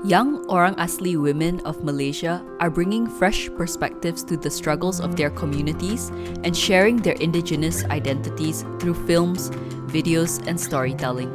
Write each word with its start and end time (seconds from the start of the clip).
Young 0.00 0.48
Orang 0.48 0.80
Asli 0.80 1.20
women 1.20 1.60
of 1.68 1.84
Malaysia 1.84 2.40
are 2.56 2.72
bringing 2.72 3.04
fresh 3.04 3.52
perspectives 3.52 4.24
to 4.24 4.34
the 4.40 4.48
struggles 4.48 4.96
of 4.96 5.12
their 5.12 5.28
communities 5.28 6.08
and 6.40 6.56
sharing 6.56 6.96
their 6.96 7.20
indigenous 7.20 7.84
identities 7.92 8.64
through 8.80 8.96
films, 9.04 9.52
videos, 9.92 10.40
and 10.48 10.56
storytelling. 10.56 11.28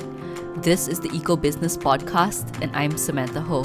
This 0.65 0.89
is 0.89 0.99
the 0.99 1.13
Eco 1.13 1.37
Business 1.37 1.77
Podcast, 1.77 2.49
and 2.57 2.73
I'm 2.73 2.97
Samantha 2.97 3.37
Ho. 3.45 3.61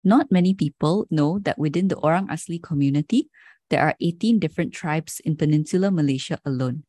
Not 0.00 0.32
many 0.32 0.54
people 0.56 1.04
know 1.10 1.44
that 1.44 1.60
within 1.60 1.88
the 1.92 2.00
Orang 2.00 2.32
Asli 2.32 2.56
community, 2.56 3.28
there 3.68 3.84
are 3.84 4.00
18 4.00 4.40
different 4.40 4.72
tribes 4.72 5.20
in 5.28 5.36
Peninsular 5.36 5.90
Malaysia 5.90 6.40
alone. 6.48 6.88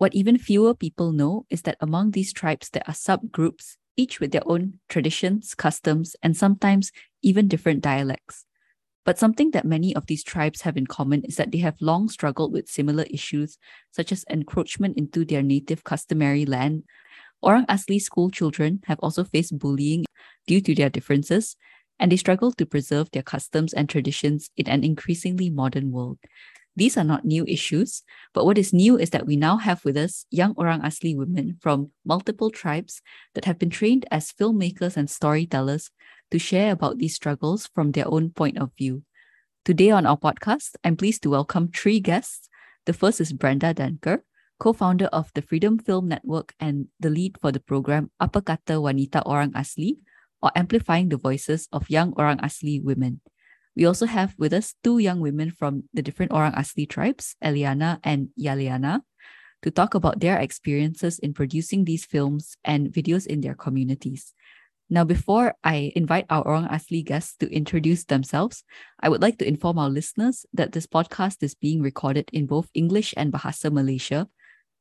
What 0.00 0.14
even 0.14 0.38
fewer 0.38 0.72
people 0.72 1.12
know 1.12 1.44
is 1.50 1.60
that 1.62 1.76
among 1.78 2.12
these 2.12 2.32
tribes, 2.32 2.70
there 2.70 2.82
are 2.88 2.94
subgroups, 2.94 3.76
each 3.98 4.18
with 4.18 4.32
their 4.32 4.48
own 4.48 4.80
traditions, 4.88 5.54
customs, 5.54 6.16
and 6.22 6.34
sometimes 6.34 6.90
even 7.20 7.48
different 7.48 7.82
dialects. 7.82 8.46
But 9.04 9.18
something 9.18 9.50
that 9.50 9.66
many 9.66 9.94
of 9.94 10.06
these 10.06 10.24
tribes 10.24 10.62
have 10.62 10.78
in 10.78 10.86
common 10.86 11.24
is 11.24 11.36
that 11.36 11.52
they 11.52 11.58
have 11.58 11.76
long 11.82 12.08
struggled 12.08 12.50
with 12.50 12.70
similar 12.70 13.04
issues, 13.10 13.58
such 13.90 14.10
as 14.10 14.24
encroachment 14.30 14.96
into 14.96 15.26
their 15.26 15.42
native 15.42 15.84
customary 15.84 16.46
land. 16.46 16.84
Orang 17.42 17.66
Asli 17.66 18.00
school 18.00 18.30
children 18.30 18.80
have 18.86 19.00
also 19.00 19.24
faced 19.24 19.58
bullying 19.58 20.06
due 20.46 20.62
to 20.62 20.74
their 20.74 20.88
differences, 20.88 21.56
and 21.98 22.10
they 22.10 22.16
struggle 22.16 22.52
to 22.52 22.64
preserve 22.64 23.10
their 23.10 23.22
customs 23.22 23.74
and 23.74 23.90
traditions 23.90 24.50
in 24.56 24.66
an 24.66 24.82
increasingly 24.82 25.50
modern 25.50 25.92
world. 25.92 26.18
These 26.80 26.96
are 26.96 27.04
not 27.04 27.26
new 27.26 27.44
issues, 27.44 28.00
but 28.32 28.46
what 28.46 28.56
is 28.56 28.72
new 28.72 28.96
is 28.96 29.10
that 29.10 29.26
we 29.26 29.36
now 29.36 29.58
have 29.58 29.84
with 29.84 29.98
us 29.98 30.24
young 30.30 30.54
Orang 30.56 30.80
Asli 30.80 31.14
women 31.14 31.60
from 31.60 31.92
multiple 32.06 32.48
tribes 32.48 33.02
that 33.34 33.44
have 33.44 33.58
been 33.58 33.68
trained 33.68 34.08
as 34.10 34.32
filmmakers 34.32 34.96
and 34.96 35.04
storytellers 35.04 35.90
to 36.30 36.38
share 36.38 36.72
about 36.72 36.96
these 36.96 37.14
struggles 37.14 37.68
from 37.74 37.92
their 37.92 38.08
own 38.08 38.30
point 38.30 38.56
of 38.56 38.72
view. 38.78 39.02
Today 39.62 39.90
on 39.90 40.06
our 40.06 40.16
podcast, 40.16 40.72
I'm 40.82 40.96
pleased 40.96 41.20
to 41.24 41.28
welcome 41.28 41.68
three 41.68 42.00
guests. 42.00 42.48
The 42.86 42.94
first 42.94 43.20
is 43.20 43.34
Brenda 43.34 43.74
Danker, 43.74 44.24
co-founder 44.58 45.12
of 45.12 45.28
the 45.34 45.42
Freedom 45.42 45.76
Film 45.76 46.08
Network 46.08 46.54
and 46.58 46.88
the 46.98 47.10
lead 47.10 47.36
for 47.42 47.52
the 47.52 47.60
program 47.60 48.10
Apa 48.24 48.40
Kata 48.40 48.80
Wanita 48.80 49.20
Orang 49.26 49.52
Asli, 49.52 49.98
or 50.40 50.50
amplifying 50.56 51.10
the 51.10 51.20
voices 51.20 51.68
of 51.76 51.90
young 51.90 52.14
Orang 52.16 52.38
Asli 52.38 52.82
women. 52.82 53.20
We 53.76 53.84
also 53.86 54.06
have 54.06 54.34
with 54.38 54.52
us 54.52 54.74
two 54.82 54.98
young 54.98 55.20
women 55.20 55.50
from 55.50 55.84
the 55.94 56.02
different 56.02 56.32
Orang 56.32 56.52
Asli 56.52 56.88
tribes, 56.88 57.36
Eliana 57.42 57.98
and 58.02 58.28
Yaliana, 58.38 59.02
to 59.62 59.70
talk 59.70 59.94
about 59.94 60.20
their 60.20 60.38
experiences 60.38 61.18
in 61.18 61.34
producing 61.34 61.84
these 61.84 62.04
films 62.04 62.56
and 62.64 62.88
videos 62.88 63.26
in 63.26 63.40
their 63.40 63.54
communities. 63.54 64.34
Now, 64.92 65.04
before 65.04 65.54
I 65.62 65.92
invite 65.94 66.26
our 66.30 66.42
Orang 66.42 66.66
Asli 66.66 67.04
guests 67.04 67.36
to 67.38 67.46
introduce 67.46 68.04
themselves, 68.04 68.64
I 68.98 69.08
would 69.08 69.22
like 69.22 69.38
to 69.38 69.46
inform 69.46 69.78
our 69.78 69.88
listeners 69.88 70.44
that 70.52 70.72
this 70.72 70.86
podcast 70.86 71.44
is 71.44 71.54
being 71.54 71.80
recorded 71.80 72.28
in 72.32 72.46
both 72.46 72.68
English 72.74 73.14
and 73.16 73.32
Bahasa 73.32 73.70
Malaysia. 73.70 74.26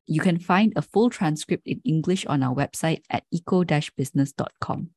You 0.08 0.22
can 0.22 0.40
find 0.40 0.74
a 0.76 0.82
full 0.82 1.12
transcript 1.12 1.68
in 1.68 1.82
English 1.86 2.26
on 2.26 2.42
our 2.42 2.56
website 2.56 3.04
at 3.12 3.24
eco-business.com. 3.32 4.90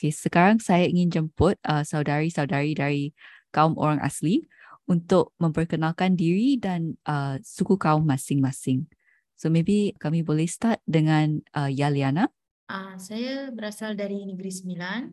Okay, 0.00 0.16
sekarang 0.16 0.56
saya 0.64 0.88
ingin 0.88 1.12
jemput 1.12 1.60
uh, 1.60 1.84
saudari-saudari 1.84 2.72
dari 2.72 3.12
kaum 3.52 3.76
orang 3.76 4.00
asli 4.00 4.48
untuk 4.88 5.36
memperkenalkan 5.36 6.16
diri 6.16 6.56
dan 6.56 6.96
uh, 7.04 7.36
suku 7.44 7.76
kaum 7.76 8.08
masing-masing. 8.08 8.88
So 9.36 9.52
maybe 9.52 9.92
kami 10.00 10.24
boleh 10.24 10.48
start 10.48 10.80
dengan 10.88 11.44
uh, 11.52 11.68
Yaliana. 11.68 12.32
Uh, 12.64 12.96
saya 12.96 13.52
berasal 13.52 13.92
dari 13.92 14.24
Negeri 14.24 14.48
Sembilan. 14.48 15.12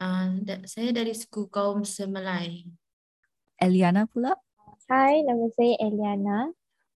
Uh, 0.00 0.40
da- 0.40 0.64
saya 0.64 0.96
dari 0.96 1.12
suku 1.12 1.52
kaum 1.52 1.84
Semelai. 1.84 2.64
Eliana 3.60 4.08
pula. 4.08 4.32
Hai, 4.88 5.28
nama 5.28 5.44
saya 5.52 5.76
Eliana. 5.76 6.48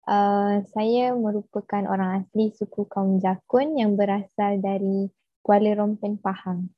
Uh, 0.09 0.65
saya 0.73 1.13
merupakan 1.13 1.85
orang 1.85 2.25
asli 2.25 2.49
suku 2.57 2.89
kaum 2.89 3.21
Jakun 3.21 3.77
yang 3.77 3.93
berasal 3.93 4.57
dari 4.57 5.13
Kuala 5.45 5.77
Rompen, 5.77 6.17
Pahang 6.17 6.73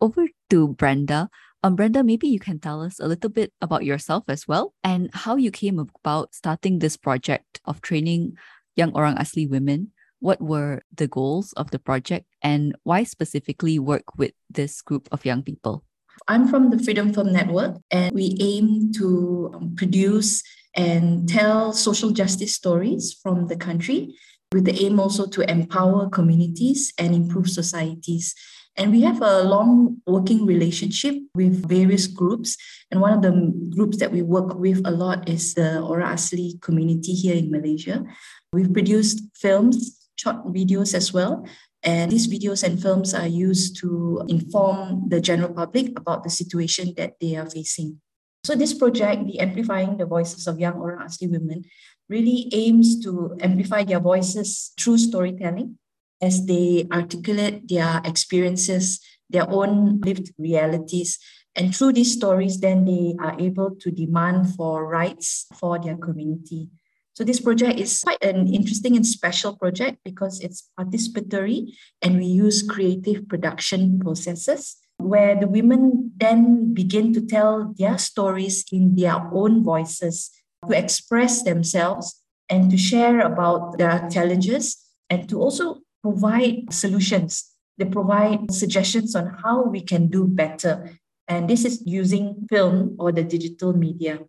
over 0.00 0.26
to 0.50 0.68
Brenda. 0.68 1.28
Um, 1.62 1.74
Brenda, 1.74 2.04
maybe 2.04 2.28
you 2.28 2.38
can 2.38 2.60
tell 2.60 2.82
us 2.82 3.00
a 3.00 3.08
little 3.08 3.30
bit 3.30 3.52
about 3.60 3.84
yourself 3.84 4.24
as 4.28 4.46
well 4.46 4.74
and 4.84 5.10
how 5.12 5.36
you 5.36 5.50
came 5.50 5.78
about 5.78 6.34
starting 6.34 6.78
this 6.78 6.96
project 6.96 7.60
of 7.64 7.80
training 7.82 8.36
young 8.76 8.92
Orang 8.94 9.16
Asli 9.16 9.48
women. 9.48 9.92
What 10.20 10.40
were 10.40 10.82
the 10.94 11.06
goals 11.06 11.52
of 11.54 11.70
the 11.70 11.78
project 11.78 12.26
and 12.42 12.74
why 12.82 13.04
specifically 13.04 13.78
work 13.78 14.16
with 14.16 14.32
this 14.50 14.82
group 14.82 15.08
of 15.10 15.24
young 15.24 15.42
people? 15.42 15.84
I'm 16.26 16.48
from 16.48 16.70
the 16.70 16.78
Freedom 16.78 17.12
Film 17.12 17.32
Network, 17.32 17.76
and 17.92 18.12
we 18.12 18.36
aim 18.40 18.92
to 18.94 19.52
um, 19.54 19.76
produce 19.76 20.42
and 20.74 21.28
tell 21.28 21.72
social 21.72 22.10
justice 22.10 22.54
stories 22.54 23.14
from 23.22 23.46
the 23.46 23.56
country 23.56 24.14
with 24.52 24.64
the 24.64 24.84
aim 24.84 24.98
also 24.98 25.26
to 25.26 25.48
empower 25.50 26.08
communities 26.08 26.92
and 26.98 27.14
improve 27.14 27.48
societies. 27.48 28.34
And 28.78 28.92
we 28.92 29.02
have 29.02 29.20
a 29.20 29.42
long 29.42 29.98
working 30.06 30.46
relationship 30.46 31.18
with 31.34 31.66
various 31.66 32.06
groups. 32.06 32.56
And 32.92 33.00
one 33.00 33.12
of 33.12 33.22
the 33.22 33.34
groups 33.74 33.98
that 33.98 34.12
we 34.12 34.22
work 34.22 34.54
with 34.54 34.80
a 34.86 34.92
lot 34.92 35.28
is 35.28 35.54
the 35.54 35.82
Ora 35.82 36.14
Asli 36.14 36.62
community 36.62 37.12
here 37.12 37.34
in 37.34 37.50
Malaysia. 37.50 38.06
We've 38.52 38.72
produced 38.72 39.20
films, 39.34 39.98
short 40.14 40.46
videos 40.54 40.94
as 40.94 41.12
well. 41.12 41.44
And 41.82 42.12
these 42.12 42.28
videos 42.28 42.62
and 42.62 42.80
films 42.80 43.14
are 43.14 43.26
used 43.26 43.82
to 43.82 44.22
inform 44.28 45.08
the 45.08 45.20
general 45.20 45.52
public 45.52 45.98
about 45.98 46.22
the 46.22 46.30
situation 46.30 46.94
that 46.96 47.18
they 47.20 47.34
are 47.34 47.50
facing. 47.50 48.00
So 48.44 48.54
this 48.54 48.74
project, 48.74 49.26
the 49.26 49.40
Amplifying 49.40 49.96
the 49.96 50.06
Voices 50.06 50.46
of 50.46 50.60
Young 50.60 50.78
Orang 50.78 51.02
Asli 51.02 51.28
Women, 51.30 51.64
really 52.08 52.48
aims 52.52 53.02
to 53.02 53.36
amplify 53.42 53.82
their 53.82 54.00
voices 54.00 54.70
through 54.78 54.98
storytelling 54.98 55.78
as 56.20 56.46
they 56.46 56.86
articulate 56.92 57.68
their 57.68 58.00
experiences, 58.04 59.00
their 59.30 59.48
own 59.50 60.00
lived 60.00 60.32
realities. 60.38 61.18
And 61.54 61.74
through 61.74 61.94
these 61.94 62.12
stories, 62.12 62.60
then 62.60 62.84
they 62.84 63.14
are 63.20 63.38
able 63.38 63.74
to 63.76 63.90
demand 63.90 64.54
for 64.54 64.86
rights 64.86 65.46
for 65.54 65.78
their 65.78 65.96
community. 65.96 66.70
So 67.14 67.24
this 67.24 67.40
project 67.40 67.80
is 67.80 68.00
quite 68.02 68.22
an 68.22 68.46
interesting 68.54 68.94
and 68.94 69.04
special 69.04 69.56
project 69.56 69.98
because 70.04 70.38
it's 70.38 70.70
participatory 70.78 71.74
and 72.00 72.16
we 72.16 72.26
use 72.26 72.62
creative 72.62 73.26
production 73.26 73.98
processes 73.98 74.76
where 74.98 75.34
the 75.34 75.48
women 75.48 76.12
then 76.16 76.74
begin 76.74 77.12
to 77.14 77.26
tell 77.26 77.74
their 77.76 77.98
stories 77.98 78.64
in 78.70 78.94
their 78.94 79.18
own 79.32 79.64
voices, 79.64 80.30
to 80.68 80.76
express 80.76 81.42
themselves 81.42 82.22
and 82.48 82.70
to 82.70 82.76
share 82.76 83.20
about 83.20 83.78
their 83.78 84.08
challenges 84.10 84.76
and 85.10 85.28
to 85.28 85.40
also 85.40 85.80
provide 86.02 86.72
solutions. 86.72 87.54
They 87.78 87.84
provide 87.84 88.52
suggestions 88.52 89.14
on 89.14 89.38
how 89.42 89.64
we 89.64 89.80
can 89.80 90.08
do 90.08 90.26
better. 90.26 90.90
And 91.28 91.48
this 91.48 91.64
is 91.64 91.82
using 91.86 92.46
film 92.48 92.96
or 92.98 93.12
the 93.12 93.22
digital 93.22 93.72
media. 93.72 94.20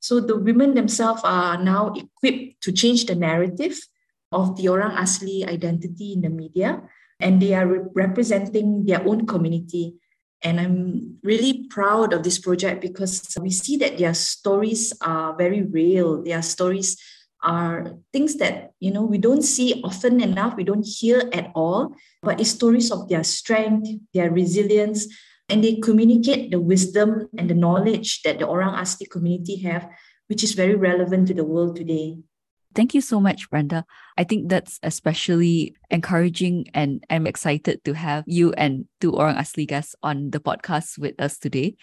So 0.00 0.20
the 0.20 0.38
women 0.38 0.74
themselves 0.74 1.22
are 1.24 1.62
now 1.62 1.92
equipped 1.92 2.62
to 2.62 2.72
change 2.72 3.06
the 3.06 3.14
narrative 3.14 3.78
of 4.30 4.56
the 4.56 4.68
Orang 4.68 4.92
Asli 4.92 5.46
identity 5.48 6.12
in 6.12 6.20
the 6.20 6.30
media, 6.30 6.82
and 7.18 7.42
they 7.42 7.54
are 7.54 7.66
re- 7.66 7.84
representing 7.94 8.84
their 8.84 9.02
own 9.06 9.26
community. 9.26 9.96
And 10.42 10.60
I'm 10.60 11.18
really 11.24 11.66
proud 11.66 12.12
of 12.12 12.22
this 12.22 12.38
project 12.38 12.80
because 12.80 13.36
we 13.40 13.50
see 13.50 13.76
that 13.78 13.98
their 13.98 14.14
stories 14.14 14.92
are 15.00 15.34
very 15.34 15.62
real. 15.62 16.22
Their 16.22 16.42
stories 16.42 16.96
are 17.42 17.94
things 18.12 18.36
that 18.36 18.72
you 18.80 18.90
know 18.90 19.02
we 19.02 19.18
don't 19.18 19.42
see 19.42 19.80
often 19.84 20.20
enough 20.20 20.56
we 20.56 20.64
don't 20.64 20.86
hear 20.86 21.22
at 21.32 21.50
all 21.54 21.94
but 22.22 22.40
it's 22.40 22.50
stories 22.50 22.90
of 22.90 23.08
their 23.08 23.22
strength 23.22 23.88
their 24.12 24.30
resilience 24.30 25.06
and 25.48 25.62
they 25.62 25.76
communicate 25.76 26.50
the 26.50 26.60
wisdom 26.60 27.28
and 27.38 27.48
the 27.48 27.54
knowledge 27.54 28.22
that 28.22 28.38
the 28.38 28.46
orang 28.46 28.74
asli 28.74 29.08
community 29.08 29.56
have 29.56 29.88
which 30.26 30.42
is 30.42 30.52
very 30.52 30.74
relevant 30.74 31.28
to 31.28 31.34
the 31.34 31.44
world 31.44 31.76
today 31.76 32.16
Thank 32.74 32.94
you 32.94 33.00
so 33.00 33.18
much, 33.18 33.50
Brenda. 33.50 33.84
I 34.16 34.22
think 34.22 34.48
that's 34.48 34.78
especially 34.84 35.74
encouraging, 35.90 36.68
and 36.74 37.02
I'm 37.10 37.26
excited 37.26 37.82
to 37.84 37.94
have 37.94 38.22
you 38.28 38.52
and 38.52 38.86
two 39.00 39.16
Orang 39.16 39.34
Asli 39.34 39.66
guests 39.66 39.96
on 40.02 40.30
the 40.30 40.38
podcast 40.38 40.98
with 40.98 41.18
us 41.18 41.38
today. 41.38 41.74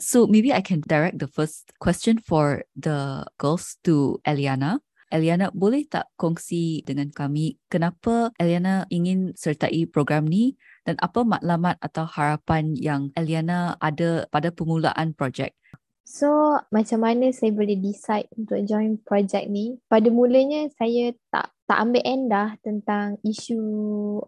So 0.00 0.26
maybe 0.26 0.52
I 0.52 0.60
can 0.60 0.82
direct 0.86 1.18
the 1.18 1.28
first 1.28 1.70
question 1.78 2.18
for 2.18 2.64
the 2.74 3.26
girls 3.38 3.76
to 3.84 4.18
Eliana. 4.26 4.80
Eliana, 5.10 5.50
boleh 5.50 5.82
tak 5.90 6.06
kongsi 6.14 6.86
dengan 6.86 7.10
kami 7.10 7.58
kenapa 7.66 8.30
Eliana 8.38 8.86
ingin 8.94 9.34
sertai 9.34 9.82
program 9.90 10.22
ni 10.30 10.54
dan 10.86 10.94
apa 11.02 11.26
maklumat 11.26 11.82
atau 11.82 12.06
harapan 12.06 12.78
yang 12.78 13.10
Eliana 13.18 13.74
ada 13.82 14.30
pada 14.30 14.54
permulaan 14.54 15.10
projek? 15.18 15.58
So 16.06 16.58
macam 16.74 17.06
mana 17.06 17.30
saya 17.30 17.50
boleh 17.54 17.78
decide 17.78 18.30
untuk 18.38 18.62
join 18.66 18.98
project 19.02 19.46
ni? 19.46 19.78
Pada 19.90 20.10
mulanya 20.10 20.70
saya 20.74 21.14
tak 21.30 21.54
tak 21.70 21.78
ambil 21.86 22.02
endah 22.02 22.48
tentang 22.66 23.14
isu 23.22 23.62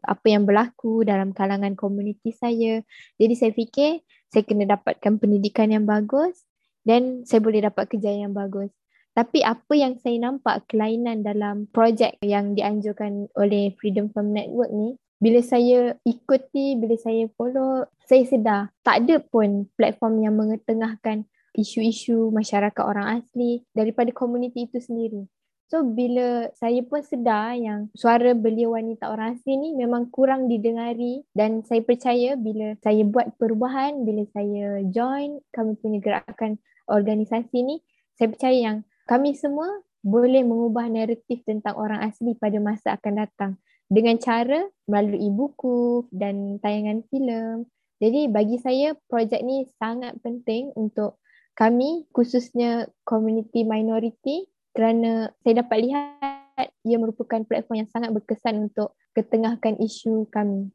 apa 0.03 0.27
yang 0.31 0.47
berlaku 0.47 1.03
dalam 1.03 1.35
kalangan 1.35 1.75
komuniti 1.75 2.31
saya. 2.31 2.83
Jadi 3.19 3.35
saya 3.35 3.51
fikir 3.51 4.03
saya 4.31 4.43
kena 4.47 4.67
dapatkan 4.67 5.19
pendidikan 5.19 5.75
yang 5.75 5.83
bagus 5.83 6.47
dan 6.87 7.27
saya 7.27 7.43
boleh 7.43 7.67
dapat 7.67 7.91
kerja 7.91 8.15
yang 8.15 8.31
bagus. 8.31 8.71
Tapi 9.13 9.45
apa 9.45 9.77
yang 9.77 10.01
saya 10.01 10.17
nampak 10.17 10.65
kelainan 10.73 11.21
dalam 11.21 11.69
projek 11.69 12.17
yang 12.25 12.57
dianjurkan 12.57 13.29
oleh 13.37 13.77
Freedom 13.77 14.09
From 14.09 14.33
Network 14.33 14.73
ni, 14.73 14.97
bila 15.21 15.39
saya 15.45 15.95
ikuti, 16.03 16.75
bila 16.81 16.97
saya 16.97 17.29
follow, 17.37 17.87
saya 18.09 18.25
sedar 18.25 18.61
tak 18.81 19.07
ada 19.07 19.21
pun 19.21 19.69
platform 19.77 20.25
yang 20.25 20.35
mengetengahkan 20.35 21.29
isu-isu 21.53 22.33
masyarakat 22.33 22.83
orang 22.83 23.21
asli 23.21 23.63
daripada 23.77 24.11
komuniti 24.11 24.67
itu 24.67 24.81
sendiri. 24.81 25.29
So 25.69 25.81
bila 25.85 26.53
saya 26.53 26.85
pun 26.85 27.01
sedar 27.01 27.57
yang 27.57 27.89
suara 27.97 28.37
belia 28.37 28.69
wanita 28.69 29.09
orang 29.09 29.41
asli 29.41 29.57
ni 29.57 29.73
memang 29.73 30.13
kurang 30.13 30.45
didengari 30.45 31.25
dan 31.33 31.65
saya 31.65 31.81
percaya 31.81 32.37
bila 32.37 32.77
saya 32.85 33.05
buat 33.09 33.33
perubahan, 33.41 34.05
bila 34.05 34.25
saya 34.37 34.85
join 34.89 35.41
kami 35.49 35.77
punya 35.81 36.01
gerakan 36.01 36.61
organisasi 36.89 37.57
ni, 37.65 37.81
saya 38.21 38.29
percaya 38.29 38.59
yang 38.59 38.77
kami 39.07 39.35
semua 39.35 39.69
boleh 40.03 40.43
mengubah 40.43 40.91
naratif 40.91 41.47
tentang 41.47 41.79
orang 41.79 42.03
asli 42.03 42.35
pada 42.35 42.59
masa 42.59 42.99
akan 42.99 43.15
datang 43.23 43.53
dengan 43.87 44.19
cara 44.19 44.67
melalui 44.91 45.31
buku 45.31 46.11
dan 46.11 46.59
tayangan 46.59 47.07
filem. 47.13 47.69
Jadi 48.03 48.27
bagi 48.27 48.59
saya 48.59 48.99
projek 49.07 49.47
ni 49.47 49.63
sangat 49.79 50.19
penting 50.25 50.75
untuk 50.75 51.23
kami 51.55 52.09
khususnya 52.11 52.91
community 53.07 53.63
minority 53.63 54.49
kerana 54.75 55.31
saya 55.45 55.63
dapat 55.63 55.87
lihat 55.87 56.73
ia 56.83 56.97
merupakan 56.99 57.45
platform 57.47 57.87
yang 57.87 57.91
sangat 57.93 58.11
berkesan 58.11 58.73
untuk 58.73 58.97
ketengahkan 59.15 59.79
isu 59.79 60.27
kami. 60.33 60.73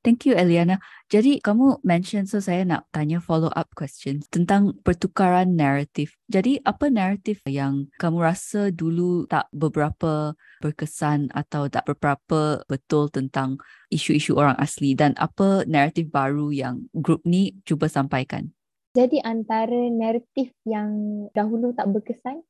Thank 0.00 0.24
you 0.24 0.32
Eliana. 0.32 0.80
Jadi 1.12 1.44
kamu 1.44 1.84
mention 1.84 2.24
so 2.24 2.40
saya 2.40 2.64
nak 2.64 2.88
tanya 2.88 3.20
follow 3.20 3.52
up 3.52 3.68
questions 3.76 4.24
tentang 4.32 4.72
pertukaran 4.80 5.60
naratif. 5.60 6.16
Jadi 6.24 6.56
apa 6.64 6.88
naratif 6.88 7.44
yang 7.44 7.92
kamu 8.00 8.24
rasa 8.24 8.72
dulu 8.72 9.28
tak 9.28 9.52
beberapa 9.52 10.32
berkesan 10.64 11.28
atau 11.36 11.68
tak 11.68 11.84
beberapa 11.84 12.64
betul 12.64 13.12
tentang 13.12 13.60
isu-isu 13.92 14.40
orang 14.40 14.56
asli 14.56 14.96
dan 14.96 15.12
apa 15.20 15.68
naratif 15.68 16.08
baru 16.08 16.48
yang 16.48 16.88
grup 16.96 17.20
ni 17.28 17.60
cuba 17.68 17.84
sampaikan? 17.92 18.56
Jadi 18.96 19.20
antara 19.20 19.84
naratif 19.92 20.56
yang 20.64 20.96
dahulu 21.36 21.76
tak 21.76 21.92
berkesan 21.92 22.40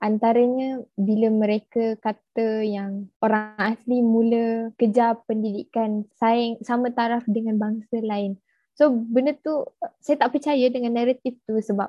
antaranya 0.00 0.84
bila 0.96 1.32
mereka 1.32 1.96
kata 2.00 2.62
yang 2.62 3.08
orang 3.24 3.56
asli 3.56 4.04
mula 4.04 4.70
kejar 4.76 5.20
pendidikan 5.24 6.04
saing 6.20 6.60
sama 6.60 6.92
taraf 6.92 7.24
dengan 7.24 7.56
bangsa 7.56 8.00
lain. 8.04 8.36
So 8.76 8.92
benda 8.92 9.32
tu 9.40 9.64
saya 10.04 10.20
tak 10.20 10.36
percaya 10.36 10.68
dengan 10.68 10.92
naratif 11.00 11.40
tu 11.48 11.56
sebab 11.56 11.88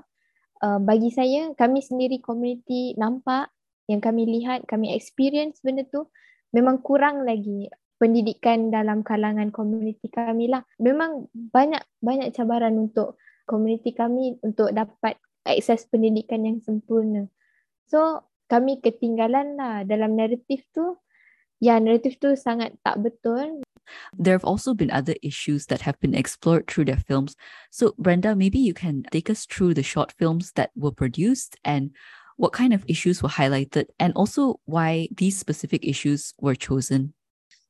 uh, 0.63 0.79
bagi 0.79 1.11
saya 1.11 1.51
kami 1.53 1.83
sendiri 1.83 2.23
community 2.23 2.95
nampak 2.95 3.51
yang 3.91 3.99
kami 3.99 4.23
lihat 4.23 4.63
kami 4.67 4.95
experience 4.95 5.59
benda 5.59 5.83
tu 5.87 6.07
memang 6.55 6.79
kurang 6.79 7.27
lagi 7.27 7.67
pendidikan 7.97 8.69
dalam 8.69 9.01
kalangan 9.01 9.51
community 9.51 10.07
kami 10.07 10.47
lah. 10.47 10.63
Memang 10.79 11.27
banyak 11.33 11.81
banyak 11.99 12.31
cabaran 12.31 12.77
untuk 12.77 13.17
komuniti 13.49 13.91
kami 13.91 14.37
untuk 14.45 14.71
dapat 14.71 15.17
akses 15.43 15.87
pendidikan 15.89 16.45
yang 16.45 16.59
sempurna. 16.61 17.27
So 17.87 18.27
kami 18.51 18.83
ketinggalan 18.83 19.55
lah 19.55 19.87
dalam 19.87 20.19
naratif 20.19 20.67
tu. 20.75 20.99
Ya, 21.57 21.79
naratif 21.81 22.19
tu 22.21 22.35
sangat 22.37 22.77
tak 22.85 23.01
betul. 23.01 23.63
There 24.19 24.35
have 24.35 24.43
also 24.43 24.75
been 24.75 24.91
other 24.91 25.15
issues 25.23 25.71
that 25.71 25.81
have 25.87 25.99
been 26.03 26.13
explored 26.13 26.67
through 26.67 26.85
their 26.91 26.99
films. 26.99 27.39
So, 27.71 27.95
Brenda, 27.97 28.35
maybe 28.35 28.59
you 28.59 28.75
can 28.75 29.07
take 29.11 29.31
us 29.31 29.47
through 29.47 29.73
the 29.73 29.83
short 29.83 30.11
films 30.11 30.51
that 30.59 30.75
were 30.75 30.91
produced 30.91 31.55
and 31.63 31.95
what 32.35 32.51
kind 32.51 32.75
of 32.75 32.85
issues 32.87 33.23
were 33.23 33.33
highlighted, 33.33 33.87
and 33.97 34.13
also 34.13 34.59
why 34.65 35.07
these 35.15 35.39
specific 35.39 35.87
issues 35.87 36.35
were 36.37 36.53
chosen. 36.53 37.13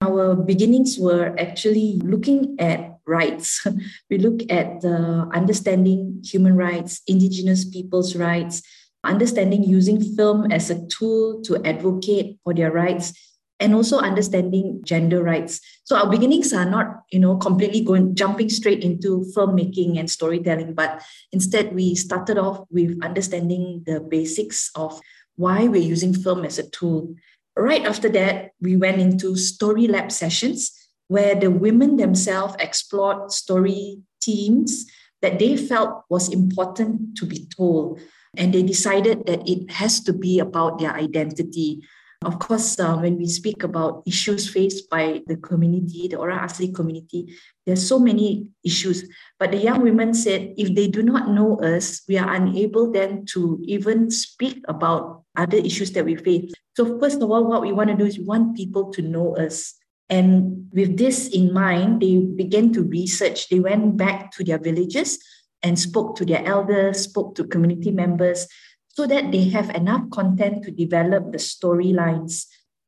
Our 0.01 0.35
beginnings 0.35 0.97
were 0.99 1.33
actually 1.39 2.01
looking 2.03 2.57
at 2.59 2.99
rights. 3.07 3.65
we 4.09 4.17
look 4.17 4.41
at 4.51 4.81
the 4.81 5.29
understanding 5.33 6.21
human 6.25 6.57
rights, 6.57 7.01
indigenous 7.07 7.63
people's 7.63 8.15
rights, 8.15 8.61
understanding 9.03 9.63
using 9.63 10.01
film 10.15 10.51
as 10.51 10.69
a 10.69 10.85
tool 10.87 11.41
to 11.43 11.63
advocate 11.63 12.39
for 12.43 12.53
their 12.53 12.71
rights, 12.71 13.13
and 13.59 13.73
also 13.73 13.97
understanding 13.97 14.81
gender 14.83 15.23
rights. 15.23 15.59
So 15.83 15.97
our 15.97 16.09
beginnings 16.09 16.53
are 16.53 16.65
not, 16.65 17.03
you 17.11 17.19
know, 17.19 17.37
completely 17.37 17.81
going 17.81 18.13
jumping 18.13 18.49
straight 18.49 18.83
into 18.83 19.25
filmmaking 19.35 19.97
and 19.97 20.09
storytelling, 20.09 20.73
but 20.73 21.01
instead 21.31 21.73
we 21.73 21.95
started 21.95 22.37
off 22.37 22.65
with 22.69 23.03
understanding 23.03 23.83
the 23.85 23.99
basics 23.99 24.69
of 24.75 24.99
why 25.35 25.67
we're 25.67 25.81
using 25.81 26.13
film 26.13 26.45
as 26.45 26.59
a 26.59 26.69
tool 26.69 27.15
right 27.57 27.85
after 27.85 28.07
that, 28.09 28.51
we 28.61 28.77
went 28.77 29.01
into 29.01 29.35
story 29.35 29.87
lab 29.87 30.11
sessions 30.11 30.71
where 31.07 31.35
the 31.35 31.49
women 31.51 31.97
themselves 31.97 32.55
explored 32.59 33.31
story 33.31 34.01
themes 34.23 34.85
that 35.21 35.39
they 35.39 35.57
felt 35.57 36.03
was 36.09 36.29
important 36.29 37.17
to 37.17 37.25
be 37.25 37.47
told. 37.57 37.99
And 38.35 38.53
they 38.53 38.63
decided 38.63 39.25
that 39.25 39.47
it 39.47 39.71
has 39.71 40.01
to 40.01 40.13
be 40.13 40.39
about 40.39 40.79
their 40.79 40.93
identity. 40.93 41.81
Of 42.25 42.39
course, 42.39 42.79
uh, 42.79 42.97
when 42.97 43.17
we 43.17 43.27
speak 43.27 43.61
about 43.63 44.01
issues 44.07 44.49
faced 44.49 44.89
by 44.89 45.21
the 45.27 45.37
community, 45.37 46.07
the 46.07 46.17
Orang 46.17 46.39
Asli 46.39 46.73
community, 46.73 47.37
there's 47.65 47.87
so 47.87 47.99
many 47.99 48.49
issues. 48.65 49.07
But 49.37 49.51
the 49.51 49.57
young 49.61 49.83
women 49.83 50.15
said 50.15 50.53
if 50.57 50.73
they 50.73 50.87
do 50.87 51.03
not 51.03 51.29
know 51.29 51.61
us, 51.61 52.01
we 52.07 52.17
are 52.17 52.33
unable 52.33 52.91
then 52.91 53.25
to 53.37 53.61
even 53.63 54.09
speak 54.09 54.65
about 54.67 55.23
other 55.35 55.57
issues 55.57 55.91
that 55.91 56.05
we 56.05 56.15
face. 56.15 56.53
So, 56.75 56.97
first 56.99 57.21
of 57.21 57.29
all, 57.29 57.45
what 57.45 57.61
we 57.61 57.71
want 57.71 57.91
to 57.91 57.95
do 57.95 58.05
is 58.05 58.17
we 58.17 58.25
want 58.25 58.57
people 58.57 58.91
to 58.93 59.01
know 59.01 59.37
us. 59.37 59.75
And 60.09 60.69
with 60.73 60.97
this 60.97 61.27
in 61.27 61.53
mind, 61.53 62.01
they 62.01 62.17
began 62.17 62.73
to 62.73 62.83
research. 62.83 63.49
They 63.49 63.59
went 63.59 63.97
back 63.97 64.31
to 64.33 64.43
their 64.43 64.57
villages 64.57 65.19
and 65.63 65.79
spoke 65.79 66.15
to 66.17 66.25
their 66.25 66.45
elders, 66.45 67.01
spoke 67.01 67.35
to 67.35 67.47
community 67.47 67.91
members, 67.91 68.47
so 68.89 69.05
that 69.05 69.31
they 69.31 69.49
have 69.49 69.69
enough 69.71 70.09
content 70.11 70.63
to 70.63 70.71
develop 70.71 71.31
the 71.31 71.37
storylines. 71.37 72.45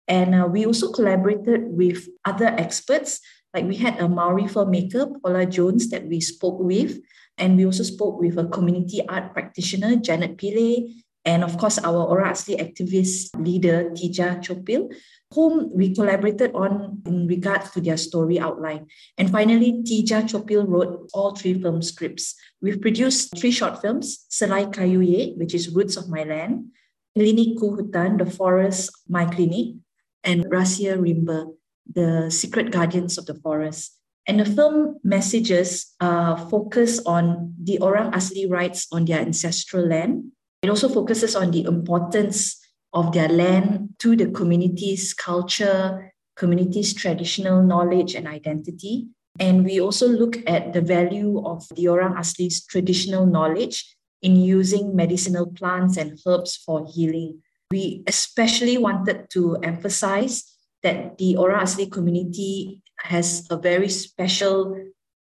And 0.08 0.34
uh, 0.34 0.48
we 0.50 0.66
also 0.66 0.92
collaborated 0.92 1.70
with 1.70 2.10
other 2.26 2.48
experts 2.48 3.22
like 3.54 3.66
we 3.66 3.76
had 3.76 4.00
a 4.00 4.08
Maori 4.08 4.44
filmmaker, 4.44 5.22
Paula 5.22 5.46
Jones, 5.46 5.90
that 5.90 6.06
we 6.06 6.22
spoke 6.22 6.60
with. 6.60 7.00
And 7.38 7.58
we 7.58 7.66
also 7.66 7.84
spoke 7.84 8.20
with 8.20 8.38
a 8.38 8.46
community 8.46 9.08
art 9.08 9.34
practitioner, 9.34 9.96
Janet 9.96 10.38
Pile, 10.38 10.90
and 11.26 11.44
of 11.44 11.58
course, 11.58 11.78
our 11.80 12.08
Ora 12.08 12.32
Asli 12.32 12.58
activist 12.58 13.36
leader, 13.38 13.92
Tija 13.92 14.42
Chopil, 14.42 14.90
whom 15.34 15.70
we 15.76 15.94
collaborated 15.94 16.52
on 16.56 17.02
in 17.06 17.28
regards 17.28 17.70
to 17.72 17.82
their 17.82 17.98
story 17.98 18.40
outline. 18.40 18.88
And 19.18 19.30
finally, 19.30 19.84
Tija 19.84 20.28
Chopil 20.28 20.66
wrote 20.66 21.10
all 21.14 21.36
three 21.36 21.54
film 21.62 21.82
scripts. 21.82 22.36
We've 22.62 22.82
produced 22.82 23.38
three 23.38 23.52
short 23.52 23.82
films, 23.82 24.26
Selai 24.32 24.74
Kayuye, 24.74 25.38
which 25.38 25.54
is 25.54 25.70
Roots 25.70 25.98
of 25.98 26.10
My 26.10 26.24
Land, 26.24 26.72
Klinik 27.18 27.60
Kuhutan, 27.60 28.18
The 28.18 28.26
Forest, 28.26 28.92
My 29.08 29.26
Clinic, 29.26 29.76
and 30.24 30.46
Rasia 30.46 30.98
Rimba, 30.98 31.54
the 31.94 32.30
secret 32.30 32.72
guardians 32.72 33.18
of 33.18 33.26
the 33.26 33.36
forest. 33.36 33.96
And 34.28 34.40
the 34.40 34.46
film 34.46 34.98
messages 35.04 35.96
uh, 36.00 36.36
focus 36.50 37.02
on 37.06 37.54
the 37.64 37.80
Orang 37.80 38.12
Asli 38.12 38.50
rights 38.50 38.88
on 38.92 39.06
their 39.06 39.20
ancestral 39.20 39.88
land. 39.88 40.32
It 40.62 40.70
also 40.70 40.90
focuses 40.90 41.36
on 41.36 41.52
the 41.52 41.64
importance 41.64 42.59
of 42.94 43.14
their 43.14 43.30
land 43.30 43.90
to 44.00 44.16
the 44.16 44.28
community's 44.32 45.14
culture, 45.14 46.14
community's 46.36 46.94
traditional 46.94 47.62
knowledge 47.62 48.16
and 48.16 48.28
identity. 48.28 49.08
And 49.40 49.64
we 49.64 49.80
also 49.80 50.08
look 50.08 50.38
at 50.48 50.74
the 50.74 50.82
value 50.82 51.46
of 51.46 51.68
the 51.76 51.88
Orang 51.88 52.14
Asli's 52.14 52.66
traditional 52.66 53.26
knowledge 53.26 53.96
in 54.22 54.36
using 54.36 54.96
medicinal 54.96 55.48
plants 55.48 55.98
and 55.98 56.20
herbs 56.26 56.58
for 56.58 56.88
healing. 56.92 57.42
We 57.72 58.04
especially 58.08 58.78
wanted 58.78 59.30
to 59.32 59.58
emphasize 59.64 60.44
that 60.84 61.18
the 61.18 61.38
Orang 61.38 61.62
Asli 61.62 61.92
community 61.92 62.82
has 63.00 63.48
a 63.50 63.58
very 63.58 63.90
special 63.90 64.76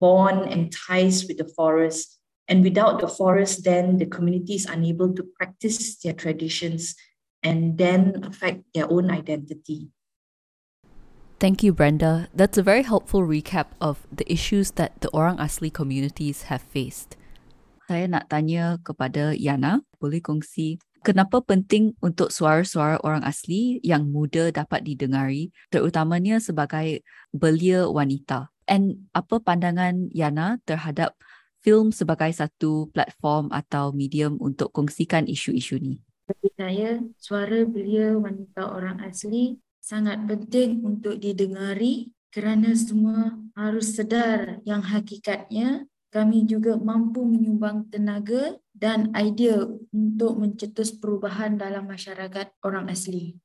bond 0.01 0.53
and 0.53 0.73
ties 0.73 1.27
with 1.27 1.39
the 1.39 1.49
forest. 1.57 2.19
And 2.47 2.63
without 2.63 3.01
the 3.01 3.09
forest, 3.09 3.65
then 3.65 3.99
the 3.99 4.07
community 4.07 4.55
is 4.55 4.67
unable 4.67 5.15
to 5.15 5.25
practice 5.39 5.97
their 5.97 6.13
traditions 6.13 6.95
and 7.45 7.77
then 7.79 8.25
affect 8.25 8.65
their 8.73 8.91
own 8.91 9.13
identity. 9.13 9.93
Thank 11.39 11.63
you, 11.63 11.77
Brenda. 11.77 12.33
That's 12.33 12.57
a 12.57 12.65
very 12.65 12.83
helpful 12.83 13.21
recap 13.23 13.77
of 13.79 14.07
the 14.09 14.25
issues 14.33 14.73
that 14.81 14.97
the 15.05 15.13
Orang 15.13 15.37
Asli 15.37 15.69
communities 15.69 16.49
have 16.49 16.65
faced. 16.65 17.21
saya 17.85 18.09
nak 18.09 18.33
tanya 18.33 18.81
kepada 18.81 19.37
Yana, 19.37 19.85
boleh 20.01 20.21
kongsi 20.25 20.81
kenapa 21.05 21.45
penting 21.45 21.93
untuk 22.01 22.33
suara-suara 22.33 22.97
orang 23.05 23.21
asli 23.29 23.77
yang 23.85 24.09
muda 24.09 24.49
dapat 24.49 24.89
didengari, 24.89 25.53
terutamanya 25.69 26.41
sebagai 26.41 27.05
belia 27.37 27.85
wanita? 27.85 28.49
And 28.65 29.13
apa 29.13 29.45
pandangan 29.45 30.09
Yana 30.17 30.65
terhadap 30.65 31.13
film 31.61 31.93
sebagai 31.93 32.33
satu 32.33 32.89
platform 32.97 33.53
atau 33.53 33.93
medium 33.93 34.41
untuk 34.41 34.73
kongsikan 34.73 35.29
isu-isu 35.29 35.77
ni? 35.77 36.01
Bagi 36.25 36.51
saya, 36.57 36.91
suara 37.21 37.69
belia 37.69 38.17
wanita 38.17 38.73
orang 38.73 39.05
asli 39.05 39.61
sangat 39.77 40.25
penting 40.25 40.81
untuk 40.81 41.21
didengari 41.21 42.09
kerana 42.33 42.73
semua 42.73 43.37
harus 43.53 43.93
sedar 43.93 44.65
yang 44.65 44.81
hakikatnya 44.81 45.85
kami 46.09 46.49
juga 46.49 46.81
mampu 46.81 47.29
menyumbang 47.29 47.93
tenaga 47.93 48.57
dan 48.73 49.13
idea 49.13 49.69
untuk 49.93 50.41
mencetus 50.41 50.97
perubahan 50.97 51.61
dalam 51.61 51.85
masyarakat 51.85 52.57
orang 52.65 52.89
asli. 52.89 53.37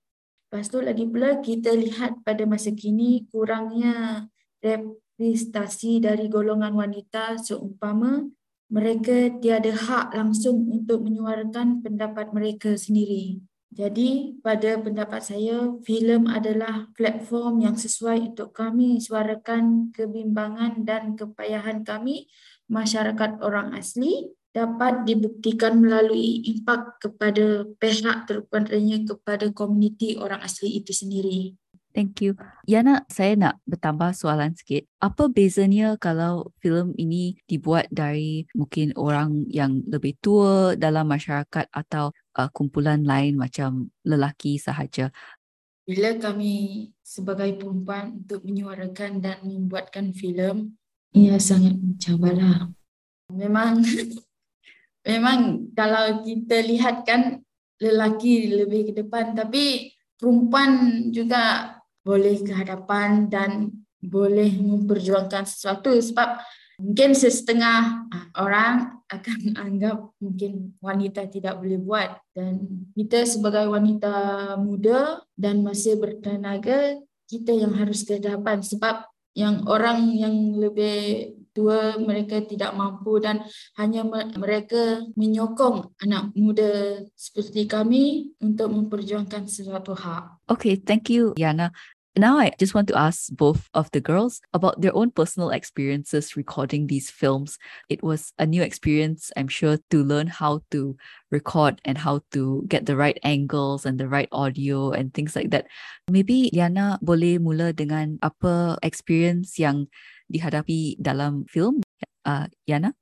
Lepas 0.47 0.71
tu 0.71 0.79
lagi 0.79 1.03
pula 1.03 1.43
kita 1.43 1.75
lihat 1.75 2.23
pada 2.23 2.47
masa 2.47 2.71
kini 2.71 3.27
kurangnya 3.27 4.23
representasi 4.63 5.99
dari 5.99 6.31
golongan 6.31 6.71
wanita 6.79 7.35
seumpama 7.43 8.23
mereka 8.69 9.33
tiada 9.41 9.73
hak 9.73 10.13
langsung 10.13 10.69
untuk 10.69 11.01
menyuarakan 11.01 11.81
pendapat 11.81 12.29
mereka 12.31 12.77
sendiri. 12.77 13.41
Jadi 13.69 14.41
pada 14.41 14.81
pendapat 14.81 15.21
saya, 15.21 15.77
filem 15.85 16.25
adalah 16.25 16.89
platform 16.97 17.65
yang 17.65 17.77
sesuai 17.77 18.33
untuk 18.33 18.49
kami 18.53 18.97
suarakan 18.97 19.93
kebimbangan 19.93 20.85
dan 20.85 21.13
kepayahan 21.13 21.85
kami 21.85 22.29
masyarakat 22.65 23.41
orang 23.45 23.77
asli 23.77 24.33
dapat 24.49 25.05
dibuktikan 25.05 25.77
melalui 25.77 26.41
impak 26.49 26.97
kepada 26.97 27.69
pihak 27.77 28.25
terutamanya 28.25 29.05
kepada 29.05 29.53
komuniti 29.53 30.17
orang 30.17 30.41
asli 30.41 30.81
itu 30.81 30.89
sendiri. 30.89 31.53
Thank 31.89 32.21
you. 32.21 32.37
Yana, 32.69 33.01
saya 33.09 33.33
nak 33.33 33.57
bertambah 33.65 34.13
soalan 34.13 34.53
sikit. 34.53 34.85
Apa 35.01 35.25
bezanya 35.25 35.97
kalau 35.97 36.53
filem 36.61 36.93
ini 37.01 37.33
dibuat 37.49 37.89
dari 37.89 38.45
mungkin 38.53 38.93
orang 38.93 39.49
yang 39.49 39.81
lebih 39.89 40.13
tua 40.21 40.77
dalam 40.77 41.09
masyarakat 41.09 41.65
atau 41.73 42.13
uh, 42.37 42.49
kumpulan 42.53 43.01
lain 43.01 43.41
macam 43.41 43.89
lelaki 44.05 44.61
sahaja? 44.61 45.09
Bila 45.89 46.13
kami 46.21 46.85
sebagai 47.01 47.57
perempuan 47.57 48.21
untuk 48.21 48.45
menyuarakan 48.45 49.25
dan 49.25 49.41
membuatkan 49.41 50.13
filem, 50.13 50.77
ia 51.17 51.41
sangat 51.41 51.73
mencabarlah. 51.73 52.69
Memang 53.33 53.81
memang 55.09 55.73
kalau 55.73 56.21
kita 56.21 56.61
lihat 56.61 57.01
kan 57.01 57.41
lelaki 57.81 58.45
lebih 58.53 58.93
ke 58.93 59.01
depan 59.01 59.33
tapi 59.33 59.89
perempuan 60.19 61.01
juga 61.15 61.78
boleh 62.03 62.41
ke 62.41 62.53
hadapan 62.55 63.27
dan 63.27 63.71
boleh 63.99 64.55
memperjuangkan 64.59 65.43
sesuatu 65.43 65.91
sebab 65.99 66.39
mungkin 66.79 67.11
setengah 67.11 68.07
ah, 68.07 68.25
orang 68.39 69.03
akan 69.11 69.39
anggap 69.67 69.97
mungkin 70.23 70.73
wanita 70.79 71.27
tidak 71.27 71.59
boleh 71.59 71.79
buat 71.79 72.11
dan 72.31 72.63
kita 72.95 73.27
sebagai 73.27 73.67
wanita 73.67 74.13
muda 74.55 75.19
dan 75.35 75.59
masih 75.59 75.99
bertenaga 75.99 76.95
kita 77.27 77.53
yang 77.53 77.75
harus 77.75 78.07
ke 78.07 78.17
hadapan 78.17 78.63
sebab 78.63 79.05
yang 79.37 79.67
orang 79.69 80.09
yang 80.15 80.57
lebih 80.57 81.35
tua 81.59 81.99
mereka 81.99 82.39
tidak 82.47 82.71
mampu 82.71 83.19
dan 83.19 83.43
hanya 83.75 84.07
mereka 84.39 85.03
menyokong 85.19 85.91
anak 85.99 86.31
muda 86.39 87.03
seperti 87.19 87.67
kami 87.67 88.31
untuk 88.39 88.71
memperjuangkan 88.71 89.43
sesuatu 89.43 89.91
hak. 89.91 90.47
Okay, 90.47 90.79
thank 90.79 91.11
you 91.11 91.35
Yana. 91.35 91.75
Now 92.19 92.35
I 92.35 92.51
just 92.59 92.73
want 92.73 92.89
to 92.89 92.97
ask 92.97 93.29
both 93.31 93.69
of 93.71 93.87
the 93.95 94.01
girls 94.01 94.41
about 94.51 94.81
their 94.81 94.91
own 94.91 95.11
personal 95.11 95.51
experiences 95.55 96.35
recording 96.35 96.87
these 96.87 97.07
films. 97.07 97.55
It 97.87 98.03
was 98.03 98.33
a 98.35 98.45
new 98.45 98.59
experience, 98.59 99.31
I'm 99.37 99.47
sure, 99.47 99.77
to 99.77 100.03
learn 100.03 100.27
how 100.27 100.65
to 100.71 100.97
record 101.31 101.79
and 101.85 101.97
how 101.97 102.19
to 102.33 102.65
get 102.67 102.87
the 102.87 102.97
right 102.97 103.17
angles 103.23 103.85
and 103.85 103.99
the 103.99 104.09
right 104.09 104.27
audio 104.31 104.91
and 104.91 105.13
things 105.13 105.35
like 105.35 105.51
that. 105.51 105.71
Maybe 106.09 106.49
Yana 106.51 106.99
boleh 106.99 107.39
mula 107.39 107.71
dengan 107.77 108.17
apa 108.19 108.81
experience 108.83 109.55
yang 109.55 109.87
dihadapi 110.29 110.95
dalam 111.01 111.43
film? 111.49 111.81
Uh, 112.23 112.45
Yana? 112.69 112.93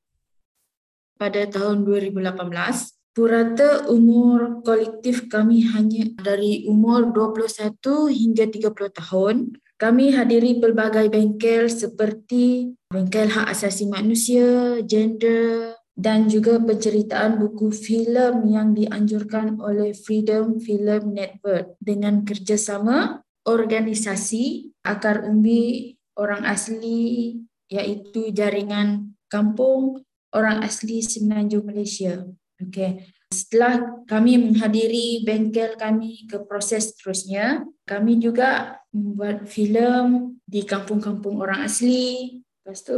Pada 1.19 1.43
tahun 1.45 1.83
2018, 1.83 2.97
Purata 3.17 3.89
umur 3.89 4.61
kolektif 4.61 5.25
kami 5.25 5.65
hanya 5.73 6.05
dari 6.21 6.69
umur 6.69 7.09
21 7.09 8.13
hingga 8.13 8.45
30 8.45 8.93
tahun. 8.93 9.35
Kami 9.81 10.13
hadiri 10.13 10.61
pelbagai 10.61 11.09
bengkel 11.09 11.65
seperti 11.65 12.77
bengkel 12.93 13.25
hak 13.33 13.57
asasi 13.57 13.89
manusia, 13.89 14.77
gender 14.85 15.73
dan 15.97 16.29
juga 16.29 16.61
penceritaan 16.61 17.41
buku 17.41 17.73
filem 17.73 18.45
yang 18.53 18.77
dianjurkan 18.77 19.57
oleh 19.65 19.97
Freedom 19.97 20.61
Film 20.61 21.17
Network 21.17 21.73
dengan 21.81 22.21
kerjasama 22.21 23.25
organisasi 23.49 24.77
akar 24.85 25.25
umbi 25.25 25.96
orang 26.17 26.43
asli 26.43 27.37
iaitu 27.69 28.33
jaringan 28.33 29.13
kampung 29.29 30.01
orang 30.33 30.65
asli 30.65 30.99
Semenanjung 30.99 31.63
Malaysia. 31.63 32.25
Okay. 32.57 33.05
Setelah 33.27 34.03
kami 34.07 34.39
menghadiri 34.39 35.27
bengkel 35.27 35.75
kami 35.75 36.25
ke 36.31 36.41
proses 36.47 36.95
seterusnya, 36.95 37.67
kami 37.83 38.23
juga 38.23 38.79
membuat 38.95 39.45
filem 39.51 40.39
di 40.47 40.63
kampung-kampung 40.63 41.43
orang 41.43 41.67
asli. 41.67 42.39
Lepas 42.63 42.87
tu, 42.87 42.95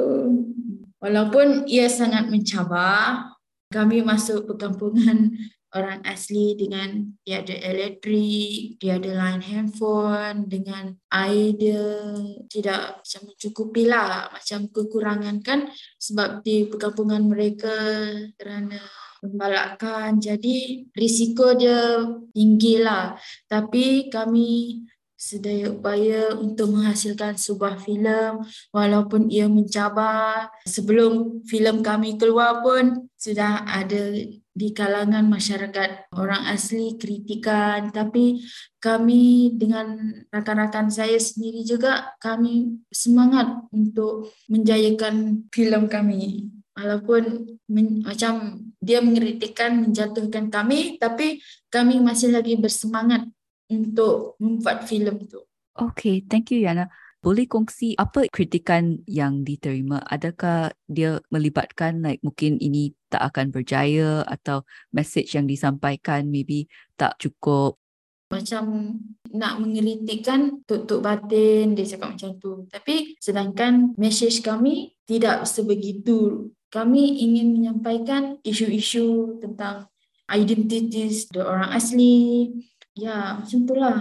walaupun 1.02 1.66
ia 1.66 1.90
sangat 1.90 2.30
mencabar, 2.30 3.34
kami 3.74 4.06
masuk 4.06 4.46
perkampungan 4.50 5.34
orang 5.76 6.02
asli 6.06 6.58
dengan 6.58 7.14
dia 7.22 7.46
ada 7.46 7.54
elektrik, 7.54 8.82
dia 8.82 8.98
ada 8.98 9.12
line 9.14 9.44
handphone, 9.46 10.50
dengan 10.50 10.98
air 11.14 11.54
dia 11.54 11.86
tidak 12.50 13.02
macam 13.02 13.22
mencukupi 13.30 13.84
lah, 13.86 14.34
macam 14.34 14.60
kekurangan 14.74 15.38
kan 15.46 15.70
sebab 16.02 16.42
di 16.42 16.66
perkampungan 16.66 17.22
mereka 17.30 17.74
kerana 18.40 18.82
membalakkan. 19.22 20.18
Jadi 20.18 20.88
risiko 20.96 21.54
dia 21.54 22.02
tinggi 22.34 22.82
lah. 22.82 23.14
Tapi 23.46 24.08
kami 24.10 24.82
sedaya 25.20 25.68
upaya 25.76 26.32
untuk 26.40 26.72
menghasilkan 26.80 27.36
sebuah 27.36 27.84
filem 27.84 28.40
walaupun 28.72 29.28
ia 29.28 29.52
mencabar. 29.52 30.48
Sebelum 30.64 31.44
filem 31.44 31.84
kami 31.84 32.16
keluar 32.16 32.64
pun 32.64 33.12
sudah 33.20 33.68
ada 33.68 34.16
di 34.60 34.76
kalangan 34.76 35.24
masyarakat 35.24 36.12
orang 36.20 36.52
asli 36.52 37.00
kritikan 37.00 37.96
tapi 37.96 38.44
kami 38.84 39.56
dengan 39.56 40.20
rakan-rakan 40.28 40.92
saya 40.92 41.16
sendiri 41.16 41.64
juga 41.64 42.12
kami 42.20 42.84
semangat 42.92 43.48
untuk 43.72 44.36
menjayakan 44.52 45.48
filem 45.48 45.88
kami 45.88 46.52
walaupun 46.76 47.56
men, 47.72 48.04
macam 48.04 48.60
dia 48.84 49.00
mengkritikkan 49.00 49.80
menjatuhkan 49.80 50.52
kami 50.52 51.00
tapi 51.00 51.40
kami 51.72 52.04
masih 52.04 52.36
lagi 52.36 52.60
bersemangat 52.60 53.24
untuk 53.72 54.36
membuat 54.44 54.84
filem 54.84 55.24
itu. 55.24 55.40
Okay, 55.80 56.20
thank 56.28 56.52
you 56.52 56.68
Yana. 56.68 56.92
Boleh 57.20 57.46
kongsi 57.52 58.00
apa 58.00 58.32
kritikan 58.32 59.04
yang 59.04 59.44
diterima? 59.44 60.00
Adakah 60.08 60.72
dia 60.88 61.20
melibatkan 61.28 62.00
like 62.00 62.24
mungkin 62.24 62.56
ini 62.64 62.96
tak 63.12 63.34
akan 63.34 63.52
berjaya 63.52 64.24
atau 64.24 64.64
message 64.96 65.36
yang 65.36 65.44
disampaikan 65.44 66.32
maybe 66.32 66.72
tak 66.96 67.20
cukup 67.20 67.76
macam 68.30 68.94
nak 69.34 69.58
mengeritikkan 69.58 70.62
tutup 70.70 71.02
batin 71.02 71.74
dia 71.74 71.98
cakap 71.98 72.14
macam 72.14 72.38
tu 72.38 72.70
tapi 72.70 73.18
sedangkan 73.18 73.98
message 73.98 74.46
kami 74.46 74.94
tidak 75.10 75.50
sebegitu 75.50 76.46
kami 76.70 77.26
ingin 77.26 77.50
menyampaikan 77.50 78.38
isu-isu 78.46 79.42
tentang 79.42 79.90
identities 80.30 81.26
orang 81.34 81.74
asli. 81.74 82.46
Ya, 82.94 83.42
macam 83.42 83.66
itulah. 83.66 83.98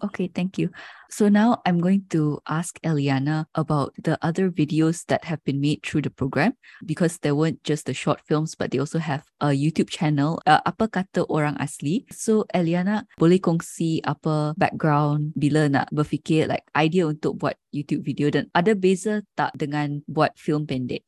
Okay, 0.00 0.32
thank 0.32 0.56
you. 0.56 0.72
So 1.12 1.28
now 1.28 1.60
I'm 1.68 1.76
going 1.76 2.08
to 2.16 2.40
ask 2.48 2.80
Eliana 2.80 3.44
about 3.52 3.92
the 4.00 4.16
other 4.24 4.48
videos 4.48 5.04
that 5.12 5.24
have 5.28 5.44
been 5.44 5.60
made 5.60 5.84
through 5.84 6.08
the 6.08 6.14
program 6.14 6.56
because 6.86 7.18
there 7.20 7.36
weren't 7.36 7.60
just 7.64 7.84
the 7.84 7.92
short 7.92 8.24
films, 8.24 8.56
but 8.56 8.70
they 8.70 8.80
also 8.80 8.98
have 8.98 9.28
a 9.44 9.52
YouTube 9.52 9.92
channel. 9.92 10.40
Uh, 10.48 10.64
apa 10.64 10.88
kata 10.88 11.28
orang 11.28 11.60
asli? 11.60 12.08
So 12.08 12.48
Eliana, 12.56 13.04
boleh 13.20 13.42
kongsi 13.44 14.00
apa 14.08 14.56
background 14.56 15.36
bila 15.36 15.68
nak 15.68 15.92
berfikir 15.92 16.48
like 16.48 16.64
idea 16.72 17.04
untuk 17.04 17.36
buat 17.36 17.60
YouTube 17.68 18.08
video 18.08 18.32
dan 18.32 18.48
ada 18.56 18.72
beza 18.72 19.20
tak 19.36 19.52
dengan 19.52 20.00
buat 20.08 20.32
film 20.40 20.64
pendek? 20.64 21.04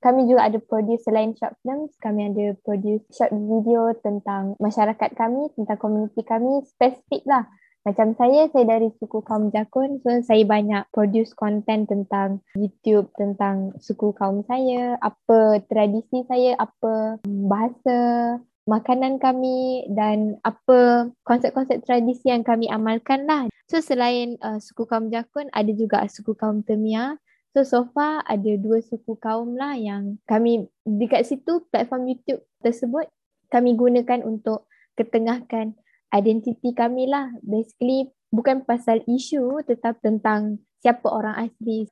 kami 0.00 0.24
juga 0.24 0.48
ada 0.48 0.58
produce 0.64 1.04
selain 1.04 1.36
short 1.36 1.52
films, 1.60 1.92
kami 2.00 2.32
ada 2.32 2.56
produce 2.64 3.04
short 3.12 3.32
video 3.36 3.92
tentang 4.00 4.56
masyarakat 4.56 5.12
kami, 5.12 5.52
tentang 5.52 5.76
komuniti 5.76 6.24
kami 6.24 6.64
spesifik 6.64 7.20
lah. 7.28 7.44
Macam 7.80 8.12
saya, 8.12 8.44
saya 8.52 8.76
dari 8.76 8.92
suku 9.00 9.24
kaum 9.24 9.48
Jakun, 9.48 10.04
so 10.04 10.12
saya 10.20 10.44
banyak 10.44 10.84
produce 10.92 11.32
content 11.32 11.88
tentang 11.88 12.44
YouTube, 12.52 13.08
tentang 13.16 13.72
suku 13.80 14.12
kaum 14.12 14.44
saya, 14.44 15.00
apa 15.00 15.64
tradisi 15.64 16.20
saya, 16.28 16.60
apa 16.60 17.16
bahasa, 17.24 18.36
makanan 18.68 19.16
kami 19.16 19.88
dan 19.96 20.36
apa 20.44 21.08
konsep-konsep 21.24 21.80
tradisi 21.88 22.28
yang 22.28 22.44
kami 22.44 22.68
amalkan 22.68 23.24
lah. 23.24 23.48
So 23.64 23.80
selain 23.80 24.36
uh, 24.44 24.60
suku 24.60 24.84
kaum 24.84 25.08
Jakun, 25.08 25.48
ada 25.48 25.72
juga 25.72 26.04
suku 26.04 26.36
kaum 26.36 26.60
Temia. 26.60 27.16
So 27.56 27.64
so 27.64 27.88
far 27.96 28.22
ada 28.28 28.60
dua 28.60 28.84
suku 28.84 29.16
kaum 29.16 29.56
lah 29.56 29.74
yang 29.74 30.20
kami 30.28 30.68
dekat 30.84 31.26
situ 31.26 31.66
platform 31.72 32.06
YouTube 32.12 32.44
tersebut 32.60 33.10
kami 33.50 33.74
gunakan 33.74 34.22
untuk 34.22 34.70
ketengahkan 34.94 35.74
identiti 36.14 36.74
kami 36.74 37.10
lah. 37.10 37.30
Basically 37.42 38.10
bukan 38.30 38.62
pasal 38.66 39.02
isu 39.06 39.62
tetap 39.66 39.98
tentang 40.02 40.62
siapa 40.82 41.06
orang 41.10 41.48
asli. 41.48 41.86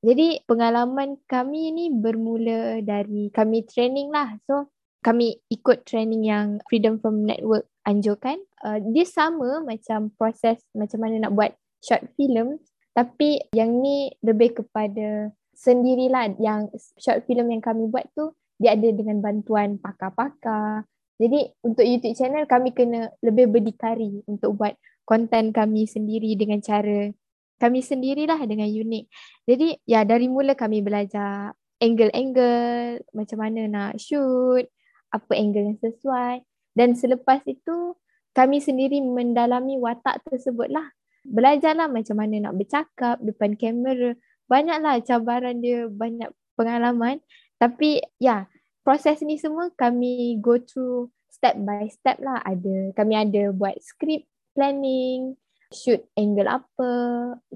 Jadi 0.00 0.40
pengalaman 0.48 1.20
kami 1.28 1.76
ni 1.76 1.86
bermula 1.92 2.80
dari 2.80 3.28
kami 3.28 3.68
training 3.68 4.08
lah. 4.08 4.36
So 4.48 4.72
kami 5.04 5.40
ikut 5.52 5.84
training 5.84 6.24
yang 6.24 6.46
Freedom 6.68 7.00
from 7.00 7.24
Network 7.28 7.68
anjurkan. 7.84 8.40
Uh, 8.60 8.80
dia 8.92 9.04
sama 9.04 9.60
macam 9.64 10.12
proses 10.16 10.60
macam 10.72 10.98
mana 11.00 11.28
nak 11.28 11.32
buat 11.36 11.52
short 11.80 12.12
film 12.16 12.60
tapi 12.92 13.40
yang 13.56 13.80
ni 13.80 14.12
lebih 14.20 14.60
kepada 14.60 15.32
sendirilah 15.56 16.36
yang 16.40 16.68
short 17.00 17.24
film 17.24 17.48
yang 17.48 17.62
kami 17.64 17.88
buat 17.88 18.04
tu 18.12 18.32
dia 18.60 18.76
ada 18.76 18.88
dengan 18.92 19.24
bantuan 19.24 19.80
pakar-pakar 19.80 20.84
jadi 21.20 21.52
untuk 21.60 21.84
YouTube 21.84 22.16
channel 22.16 22.48
kami 22.48 22.72
kena 22.72 23.12
lebih 23.20 23.52
berdikari 23.52 24.24
untuk 24.24 24.56
buat 24.56 24.72
konten 25.04 25.52
kami 25.52 25.84
sendiri 25.84 26.32
dengan 26.32 26.64
cara 26.64 27.12
kami 27.60 27.84
sendirilah 27.84 28.40
dengan 28.48 28.64
unik. 28.64 29.04
Jadi 29.44 29.76
ya 29.84 30.00
dari 30.08 30.32
mula 30.32 30.56
kami 30.56 30.80
belajar 30.80 31.52
angle-angle, 31.76 33.04
macam 33.12 33.38
mana 33.40 33.60
nak 33.68 33.92
shoot, 34.00 34.64
apa 35.12 35.32
angle 35.36 35.76
yang 35.76 35.78
sesuai. 35.84 36.40
Dan 36.72 36.96
selepas 36.96 37.44
itu 37.44 38.00
kami 38.32 38.64
sendiri 38.64 39.04
mendalami 39.04 39.76
watak 39.76 40.24
tersebut 40.24 40.72
lah. 40.72 40.88
Belajarlah 41.28 41.92
macam 41.92 42.16
mana 42.16 42.48
nak 42.48 42.56
bercakap 42.56 43.20
depan 43.20 43.60
kamera. 43.60 44.16
Banyaklah 44.48 45.04
cabaran 45.04 45.60
dia, 45.60 45.84
banyak 45.84 46.32
pengalaman. 46.56 47.20
Tapi 47.60 48.00
ya 48.16 48.48
proses 48.82 49.20
ni 49.24 49.36
semua 49.36 49.68
kami 49.74 50.38
go 50.40 50.56
through 50.60 51.12
step 51.30 51.56
by 51.62 51.86
step 51.88 52.18
lah. 52.20 52.42
Ada 52.44 52.94
kami 52.96 53.14
ada 53.16 53.54
buat 53.54 53.76
script 53.80 54.28
planning 54.52 55.38
shoot 55.70 56.02
angle 56.18 56.50
apa 56.50 56.90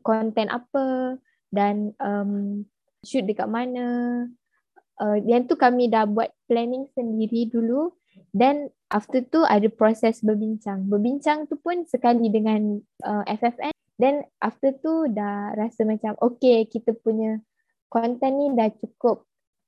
content 0.07 0.47
apa 0.49 1.19
dan 1.51 1.93
um, 1.99 2.65
shoot 3.03 3.27
dekat 3.27 3.51
mana. 3.51 4.25
Uh, 4.95 5.19
yang 5.27 5.51
tu 5.51 5.59
kami 5.59 5.91
dah 5.91 6.07
buat 6.07 6.31
planning 6.47 6.87
sendiri 6.95 7.51
dulu. 7.51 7.93
Dan 8.31 8.71
after 8.95 9.27
tu 9.27 9.43
ada 9.43 9.67
proses 9.67 10.23
berbincang. 10.23 10.87
Berbincang 10.87 11.51
tu 11.51 11.59
pun 11.59 11.83
sekali 11.83 12.31
dengan 12.31 12.79
uh, 13.03 13.27
FFN 13.27 13.75
dan 13.99 14.27
after 14.43 14.75
tu 14.79 15.07
dah 15.11 15.55
rasa 15.55 15.87
macam 15.87 16.19
okay 16.19 16.67
kita 16.67 16.95
punya 16.99 17.39
content 17.87 18.35
ni 18.35 18.51
dah 18.55 18.71
cukup 18.75 19.23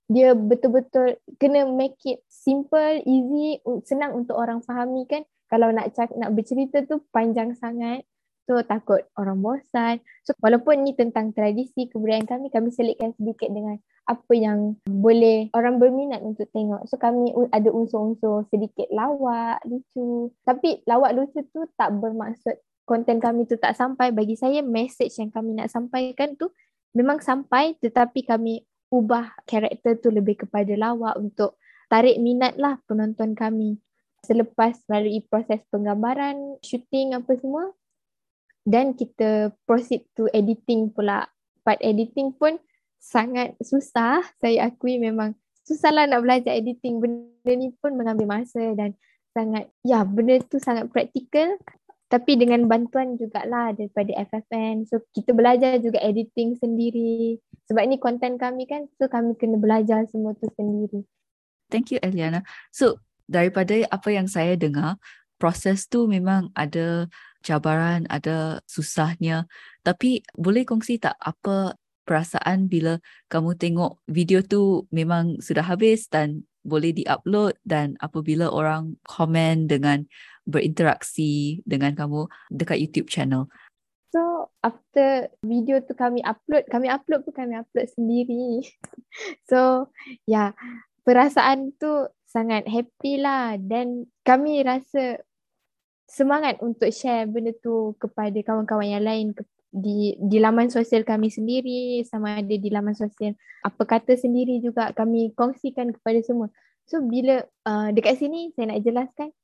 dia 0.06 0.38
betul-betul 0.38 1.18
kena 1.42 1.66
make 1.66 1.98
it 2.06 2.22
simple, 2.30 3.02
easy, 3.02 3.58
senang 3.82 4.14
untuk 4.14 4.38
orang 4.38 4.62
fahami 4.62 5.02
kan. 5.10 5.26
Kalau 5.50 5.70
nak 5.70 5.94
cak, 5.94 6.14
nak 6.14 6.34
bercerita 6.34 6.82
tu 6.86 7.02
panjang 7.10 7.54
sangat. 7.58 8.06
So 8.46 8.62
takut 8.62 9.02
orang 9.18 9.42
bosan. 9.42 9.98
So 10.22 10.30
walaupun 10.38 10.86
ni 10.86 10.94
tentang 10.94 11.34
tradisi 11.34 11.90
kebudayaan 11.90 12.30
kami, 12.30 12.46
kami 12.54 12.70
selitkan 12.70 13.10
sedikit 13.18 13.50
dengan 13.50 13.82
apa 14.06 14.32
yang 14.38 14.78
boleh 14.86 15.50
orang 15.50 15.82
berminat 15.82 16.22
untuk 16.22 16.46
tengok. 16.54 16.86
So 16.86 16.94
kami 16.94 17.34
ada 17.50 17.74
unsur-unsur 17.74 18.46
sedikit 18.54 18.86
lawak, 18.94 19.58
lucu. 19.66 20.30
Tapi 20.46 20.86
lawak 20.86 21.18
lucu 21.18 21.42
tu 21.50 21.66
tak 21.74 21.90
bermaksud 21.98 22.54
konten 22.86 23.18
kami 23.18 23.50
tu 23.50 23.58
tak 23.58 23.74
sampai. 23.74 24.14
Bagi 24.14 24.38
saya 24.38 24.62
message 24.62 25.18
yang 25.18 25.34
kami 25.34 25.58
nak 25.58 25.74
sampaikan 25.74 26.38
tu 26.38 26.54
memang 26.94 27.18
sampai 27.18 27.74
tetapi 27.82 28.22
kami 28.22 28.62
ubah 28.90 29.34
karakter 29.44 29.98
tu 29.98 30.08
lebih 30.14 30.46
kepada 30.46 30.72
lawak 30.78 31.18
untuk 31.18 31.58
tarik 31.90 32.18
minat 32.18 32.58
lah 32.58 32.78
penonton 32.86 33.34
kami 33.34 33.78
selepas 34.26 34.74
melalui 34.90 35.22
proses 35.22 35.62
penggambaran, 35.70 36.58
shooting 36.66 37.14
apa 37.14 37.38
semua 37.38 37.70
dan 38.66 38.98
kita 38.98 39.54
proceed 39.62 40.02
to 40.18 40.26
editing 40.34 40.90
pula. 40.90 41.30
Part 41.62 41.78
editing 41.78 42.34
pun 42.34 42.58
sangat 42.98 43.54
susah. 43.62 44.26
Saya 44.42 44.66
akui 44.66 44.98
memang 44.98 45.38
susahlah 45.62 46.10
nak 46.10 46.26
belajar 46.26 46.50
editing. 46.58 46.98
Benda 46.98 47.52
ni 47.54 47.70
pun 47.78 47.94
mengambil 47.94 48.42
masa 48.42 48.74
dan 48.74 48.98
sangat, 49.30 49.70
ya 49.86 50.02
benda 50.02 50.42
tu 50.42 50.58
sangat 50.58 50.90
praktikal 50.90 51.54
tapi 52.06 52.38
dengan 52.38 52.70
bantuan 52.70 53.18
jugalah 53.18 53.74
daripada 53.74 54.14
FFN. 54.30 54.86
So 54.86 55.02
kita 55.10 55.34
belajar 55.34 55.82
juga 55.82 55.98
editing 55.98 56.54
sendiri. 56.54 57.42
Sebab 57.66 57.82
ni 57.90 57.98
konten 57.98 58.38
kami 58.38 58.70
kan, 58.70 58.86
so 58.94 59.10
kami 59.10 59.34
kena 59.34 59.58
belajar 59.58 60.06
semua 60.06 60.38
tu 60.38 60.46
sendiri. 60.54 61.02
Thank 61.66 61.90
you 61.90 61.98
Eliana. 61.98 62.46
So 62.70 63.02
daripada 63.26 63.74
apa 63.90 64.08
yang 64.14 64.30
saya 64.30 64.54
dengar, 64.54 65.02
proses 65.34 65.90
tu 65.90 66.06
memang 66.06 66.54
ada 66.54 67.10
cabaran, 67.42 68.06
ada 68.06 68.62
susahnya. 68.70 69.50
Tapi 69.82 70.22
boleh 70.38 70.62
kongsi 70.62 71.02
tak 71.02 71.18
apa 71.18 71.74
perasaan 72.06 72.70
bila 72.70 73.02
kamu 73.26 73.58
tengok 73.58 73.98
video 74.06 74.46
tu 74.46 74.86
memang 74.94 75.42
sudah 75.42 75.66
habis 75.66 76.06
dan 76.06 76.46
boleh 76.66 76.94
diupload 76.94 77.58
dan 77.62 77.98
apabila 77.98 78.50
orang 78.50 78.98
komen 79.06 79.70
dengan 79.70 80.06
berinteraksi 80.46 81.60
dengan 81.66 81.92
kamu 81.92 82.30
dekat 82.54 82.78
YouTube 82.78 83.10
channel. 83.10 83.50
So 84.14 84.48
after 84.62 85.28
video 85.44 85.82
tu 85.84 85.92
kami 85.92 86.22
upload, 86.24 86.64
kami 86.72 86.88
upload 86.88 87.26
pun 87.26 87.34
kami 87.34 87.58
upload 87.58 87.90
sendiri. 87.92 88.64
so 89.50 89.90
yeah, 90.24 90.56
perasaan 91.04 91.74
tu 91.76 92.08
sangat 92.24 92.64
happy 92.64 93.20
lah 93.20 93.60
dan 93.60 94.08
kami 94.24 94.64
rasa 94.64 95.20
semangat 96.06 96.62
untuk 96.62 96.88
share 96.94 97.26
benda 97.26 97.50
tu 97.58 97.98
kepada 97.98 98.38
kawan-kawan 98.40 98.88
yang 98.88 99.04
lain 99.04 99.34
di 99.74 100.14
di 100.16 100.38
laman 100.38 100.70
sosial 100.70 101.02
kami 101.02 101.28
sendiri 101.28 102.00
sama 102.06 102.40
ada 102.40 102.54
di 102.56 102.70
laman 102.70 102.96
sosial 102.96 103.36
apa 103.66 103.82
kata 103.84 104.14
sendiri 104.14 104.62
juga 104.62 104.94
kami 104.94 105.34
kongsikan 105.34 105.90
kepada 105.90 106.22
semua. 106.22 106.48
So 106.86 107.02
bila 107.02 107.42
uh, 107.66 107.90
dekat 107.90 108.22
sini 108.22 108.54
saya 108.54 108.72
nak 108.72 108.80
jelaskan 108.86 109.34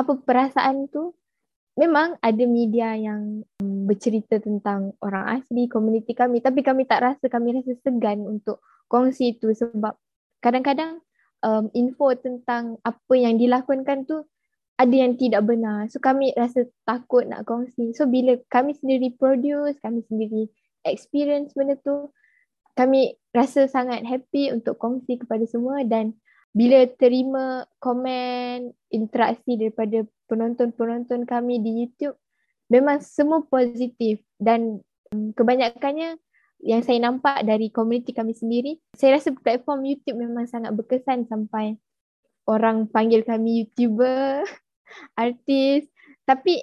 apa 0.00 0.16
perasaan 0.24 0.88
tu? 0.88 1.12
Memang 1.76 2.18
ada 2.20 2.44
media 2.44 2.96
yang 2.98 3.46
um, 3.62 3.88
bercerita 3.88 4.40
tentang 4.40 4.96
orang 5.00 5.40
asli 5.40 5.70
komuniti 5.70 6.12
kami 6.12 6.42
tapi 6.42 6.60
kami 6.66 6.84
tak 6.84 7.00
rasa 7.00 7.30
kami 7.30 7.56
rasa 7.56 7.72
segan 7.80 8.26
untuk 8.26 8.60
kongsi 8.90 9.38
tu 9.38 9.54
sebab 9.54 9.94
kadang-kadang 10.42 10.98
um, 11.46 11.70
info 11.72 12.12
tentang 12.18 12.76
apa 12.82 13.14
yang 13.14 13.38
dilakonkan 13.38 14.04
tu 14.04 14.26
ada 14.80 14.96
yang 14.96 15.14
tidak 15.20 15.44
benar. 15.44 15.86
So 15.92 16.00
kami 16.00 16.32
rasa 16.32 16.64
takut 16.88 17.28
nak 17.28 17.44
kongsi. 17.44 17.92
So 17.92 18.08
bila 18.08 18.40
kami 18.48 18.76
sendiri 18.76 19.14
produce 19.14 19.76
kami 19.80 20.04
sendiri 20.08 20.48
experience 20.84 21.52
benda 21.52 21.76
tu 21.80 22.08
kami 22.74 23.20
rasa 23.36 23.68
sangat 23.68 24.08
happy 24.08 24.50
untuk 24.50 24.80
kongsi 24.80 25.20
kepada 25.20 25.44
semua 25.44 25.84
dan 25.84 26.16
bila 26.50 26.82
terima 26.98 27.62
komen 27.78 28.74
interaksi 28.90 29.54
daripada 29.54 30.02
penonton-penonton 30.26 31.22
kami 31.22 31.62
di 31.62 31.86
YouTube 31.86 32.18
memang 32.70 33.02
semua 33.02 33.42
positif. 33.46 34.22
Dan 34.38 34.82
um, 35.14 35.30
kebanyakannya 35.34 36.18
yang 36.62 36.82
saya 36.82 36.98
nampak 37.02 37.42
dari 37.46 37.72
komuniti 37.72 38.12
kami 38.12 38.36
sendiri 38.36 38.76
saya 38.92 39.16
rasa 39.16 39.32
platform 39.32 39.80
YouTube 39.80 40.20
memang 40.20 40.44
sangat 40.44 40.76
berkesan 40.76 41.24
sampai 41.24 41.80
orang 42.44 42.84
panggil 42.84 43.22
kami 43.22 43.66
YouTuber 43.66 44.42
artis. 45.22 45.86
Tapi 46.26 46.62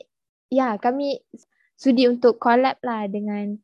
ya 0.52 0.80
kami 0.80 1.20
sudi 1.78 2.08
untuk 2.10 2.40
collab 2.40 2.80
lah 2.82 3.06
dengan 3.08 3.56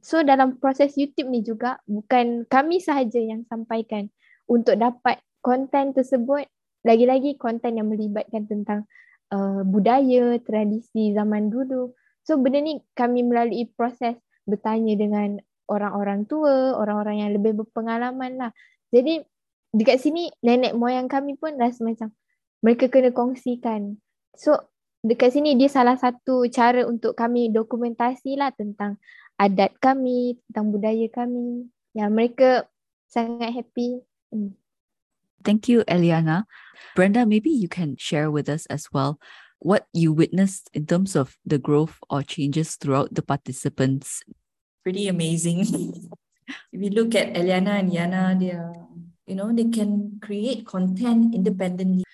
so 0.00 0.22
dalam 0.22 0.56
proses 0.62 0.94
YouTube 0.94 1.28
ni 1.30 1.42
juga 1.42 1.82
bukan 1.90 2.46
kami 2.46 2.78
sahaja 2.78 3.18
yang 3.18 3.42
sampaikan 3.50 4.06
untuk 4.46 4.78
dapat 4.78 5.18
konten 5.44 5.92
tersebut 5.92 6.48
lagi-lagi 6.84 7.36
konten 7.36 7.76
yang 7.76 7.92
melibatkan 7.92 8.48
tentang 8.48 8.88
uh, 9.28 9.60
budaya, 9.64 10.40
tradisi 10.40 11.12
zaman 11.12 11.52
dulu. 11.52 11.92
So 12.24 12.40
benda 12.40 12.64
ni 12.64 12.80
kami 12.96 13.20
melalui 13.20 13.68
proses 13.76 14.16
bertanya 14.48 14.96
dengan 14.96 15.40
orang-orang 15.68 16.24
tua, 16.24 16.76
orang-orang 16.76 17.24
yang 17.24 17.30
lebih 17.36 17.64
berpengalaman 17.64 18.40
lah. 18.40 18.50
Jadi 18.88 19.20
dekat 19.76 20.00
sini 20.00 20.32
nenek 20.40 20.72
moyang 20.72 21.08
kami 21.08 21.36
pun 21.36 21.56
rasa 21.60 21.84
macam 21.84 22.12
mereka 22.64 22.88
kena 22.88 23.12
kongsikan. 23.12 24.00
So 24.36 24.56
dekat 25.04 25.36
sini 25.36 25.56
dia 25.60 25.68
salah 25.68 26.00
satu 26.00 26.48
cara 26.48 26.88
untuk 26.88 27.12
kami 27.12 27.52
dokumentasi 27.52 28.40
lah 28.40 28.52
tentang 28.56 28.96
adat 29.36 29.76
kami, 29.80 30.40
tentang 30.48 30.72
budaya 30.72 31.06
kami. 31.12 31.68
Ya, 31.92 32.08
mereka 32.08 32.64
sangat 33.12 33.52
happy. 33.52 34.00
Hmm. 34.32 34.56
Thank 35.44 35.68
you, 35.68 35.84
Eliana. 35.84 36.44
Brenda, 36.96 37.26
maybe 37.26 37.50
you 37.50 37.68
can 37.68 37.96
share 37.96 38.30
with 38.30 38.48
us 38.48 38.66
as 38.66 38.88
well 38.92 39.20
what 39.58 39.86
you 39.92 40.12
witnessed 40.12 40.70
in 40.72 40.86
terms 40.86 41.16
of 41.16 41.36
the 41.44 41.58
growth 41.58 41.98
or 42.10 42.22
changes 42.22 42.76
throughout 42.76 43.14
the 43.14 43.22
participants. 43.22 44.22
Pretty 44.82 45.08
amazing. 45.08 45.60
if 46.72 46.80
you 46.80 46.90
look 46.90 47.14
at 47.14 47.34
Eliana 47.34 47.80
and 47.80 47.92
Yana, 47.92 48.38
they 48.38 48.52
are, 48.52 48.74
you 49.26 49.34
know, 49.34 49.52
they 49.52 49.64
can 49.64 50.20
create 50.22 50.66
content 50.66 51.34
independently. 51.34 52.04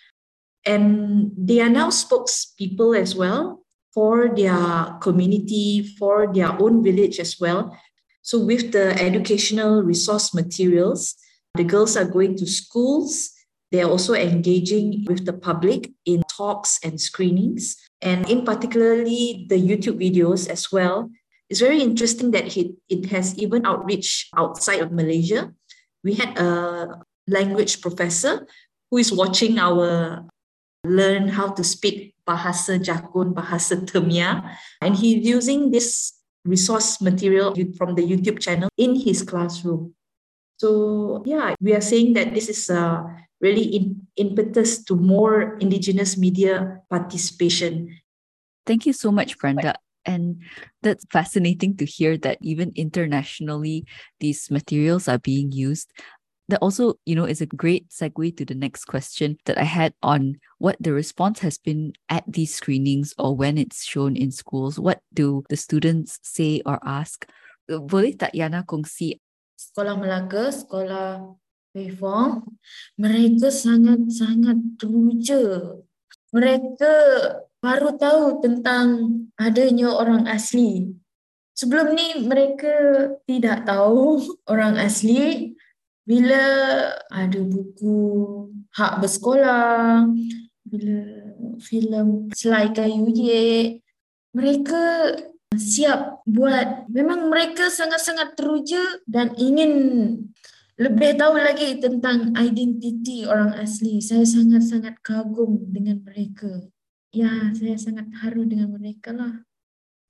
And 0.64 1.32
they 1.36 1.60
are 1.60 1.70
now 1.70 1.88
spokespeople 1.88 2.98
as 2.98 3.14
well 3.14 3.64
for 3.92 4.28
their 4.34 4.98
community, 5.00 5.82
for 5.98 6.32
their 6.32 6.52
own 6.60 6.82
village 6.84 7.18
as 7.18 7.40
well. 7.40 7.76
So, 8.22 8.38
with 8.44 8.70
the 8.72 8.92
educational 9.00 9.82
resource 9.82 10.34
materials, 10.34 11.16
the 11.54 11.64
girls 11.64 11.96
are 11.96 12.04
going 12.04 12.36
to 12.36 12.46
schools. 12.46 13.30
They're 13.70 13.88
also 13.88 14.14
engaging 14.14 15.04
with 15.06 15.24
the 15.24 15.32
public 15.32 15.90
in 16.04 16.22
talks 16.30 16.78
and 16.82 17.00
screenings. 17.00 17.76
And 18.02 18.28
in 18.28 18.44
particularly 18.44 19.46
the 19.48 19.60
YouTube 19.60 20.00
videos 20.00 20.48
as 20.48 20.72
well. 20.72 21.10
It's 21.48 21.60
very 21.60 21.82
interesting 21.82 22.30
that 22.32 22.56
it, 22.56 22.74
it 22.88 23.06
has 23.10 23.36
even 23.38 23.66
outreach 23.66 24.28
outside 24.36 24.80
of 24.80 24.92
Malaysia. 24.92 25.52
We 26.02 26.14
had 26.14 26.38
a 26.38 27.02
language 27.26 27.80
professor 27.80 28.46
who 28.90 28.98
is 28.98 29.12
watching 29.12 29.58
our 29.58 30.24
learn 30.84 31.28
how 31.28 31.50
to 31.52 31.62
speak 31.62 32.14
Bahasa 32.26 32.78
Jakun, 32.78 33.34
Bahasa 33.34 33.84
Temia. 33.84 34.56
And 34.80 34.96
he's 34.96 35.26
using 35.26 35.70
this 35.70 36.14
resource 36.44 37.00
material 37.00 37.54
from 37.76 37.94
the 37.94 38.02
YouTube 38.02 38.40
channel 38.40 38.70
in 38.76 38.94
his 38.94 39.22
classroom. 39.22 39.94
So 40.60 41.24
yeah, 41.24 41.56
we 41.56 41.72
are 41.72 41.80
saying 41.80 42.12
that 42.20 42.36
this 42.36 42.52
is 42.52 42.68
a 42.68 43.00
really 43.40 43.64
in, 43.64 44.04
impetus 44.20 44.84
to 44.84 44.94
more 44.94 45.56
indigenous 45.56 46.20
media 46.20 46.84
participation. 46.92 47.96
Thank 48.68 48.84
you 48.84 48.92
so 48.92 49.08
much, 49.08 49.38
Brenda. 49.38 49.80
And 50.04 50.44
that's 50.82 51.08
fascinating 51.08 51.80
to 51.80 51.86
hear 51.86 52.18
that 52.18 52.36
even 52.44 52.72
internationally, 52.76 53.88
these 54.20 54.50
materials 54.50 55.08
are 55.08 55.18
being 55.18 55.50
used. 55.50 55.88
That 56.52 56.60
also, 56.60 57.00
you 57.06 57.16
know, 57.16 57.24
is 57.24 57.40
a 57.40 57.46
great 57.48 57.88
segue 57.88 58.36
to 58.36 58.44
the 58.44 58.58
next 58.58 58.84
question 58.84 59.38
that 59.46 59.56
I 59.56 59.64
had 59.64 59.94
on 60.02 60.44
what 60.58 60.76
the 60.76 60.92
response 60.92 61.40
has 61.40 61.56
been 61.56 61.94
at 62.10 62.24
these 62.28 62.52
screenings 62.52 63.14
or 63.16 63.34
when 63.34 63.56
it's 63.56 63.84
shown 63.84 64.12
in 64.14 64.30
schools. 64.30 64.76
What 64.76 65.00
do 65.14 65.44
the 65.48 65.56
students 65.56 66.18
say 66.20 66.60
or 66.66 66.76
ask? 66.84 67.24
Boleh 67.70 68.18
tak 68.18 68.34
Yana 68.34 68.66
kongsi 68.66 69.22
sekolah 69.60 69.94
Melaka, 70.00 70.48
sekolah 70.48 71.36
reform, 71.76 72.48
mereka 72.96 73.52
sangat-sangat 73.52 74.80
teruja. 74.80 75.76
Mereka 76.32 76.92
baru 77.60 77.90
tahu 78.00 78.40
tentang 78.40 78.88
adanya 79.36 79.92
orang 79.92 80.24
asli. 80.24 80.96
Sebelum 81.52 81.92
ni 81.92 82.24
mereka 82.24 82.72
tidak 83.28 83.68
tahu 83.68 84.24
orang 84.52 84.80
asli 84.80 85.52
bila 86.08 86.42
ada 87.12 87.40
buku 87.44 87.98
hak 88.72 89.04
bersekolah, 89.04 90.08
bila 90.64 90.98
filem 91.60 92.32
Selai 92.32 92.72
Kayu 92.72 93.06
Ye, 93.12 93.78
mereka 94.32 95.14
siap 95.58 96.22
buat 96.30 96.86
memang 96.86 97.26
mereka 97.26 97.66
sangat-sangat 97.66 98.38
teruja 98.38 98.82
dan 99.10 99.34
ingin 99.34 99.72
lebih 100.80 101.18
tahu 101.18 101.36
lagi 101.36 101.76
tentang 101.76 102.32
identiti 102.38 103.26
orang 103.26 103.52
asli. 103.58 104.00
Saya 104.00 104.24
sangat-sangat 104.24 105.02
kagum 105.04 105.68
dengan 105.68 106.00
mereka. 106.06 106.70
Ya, 107.10 107.50
saya 107.52 107.76
sangat 107.76 108.08
haru 108.22 108.46
dengan 108.46 108.72
mereka 108.78 109.10
lah. 109.12 109.42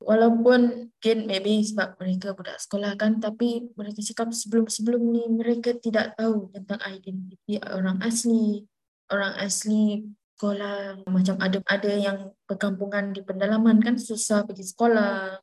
Walaupun 0.01 0.89
mungkin 0.89 1.19
maybe 1.29 1.61
sebab 1.65 1.99
mereka 1.99 2.33
budak 2.37 2.61
sekolah 2.61 2.95
kan, 2.97 3.19
tapi 3.19 3.69
mereka 3.75 4.01
cakap 4.01 4.33
sebelum-sebelum 4.33 5.03
ni 5.13 5.25
mereka 5.29 5.77
tidak 5.77 6.15
tahu 6.15 6.53
tentang 6.55 6.81
identiti 6.87 7.59
orang 7.65 7.99
asli. 8.05 8.65
Orang 9.11 9.35
asli 9.43 10.07
sekolah 10.41 11.05
macam 11.05 11.37
ada 11.37 11.61
ada 11.69 11.93
yang 11.93 12.33
perkampungan 12.49 13.13
di 13.13 13.21
pendalaman 13.21 13.77
kan 13.85 14.01
susah 14.01 14.49
pergi 14.49 14.73
sekolah. 14.73 15.37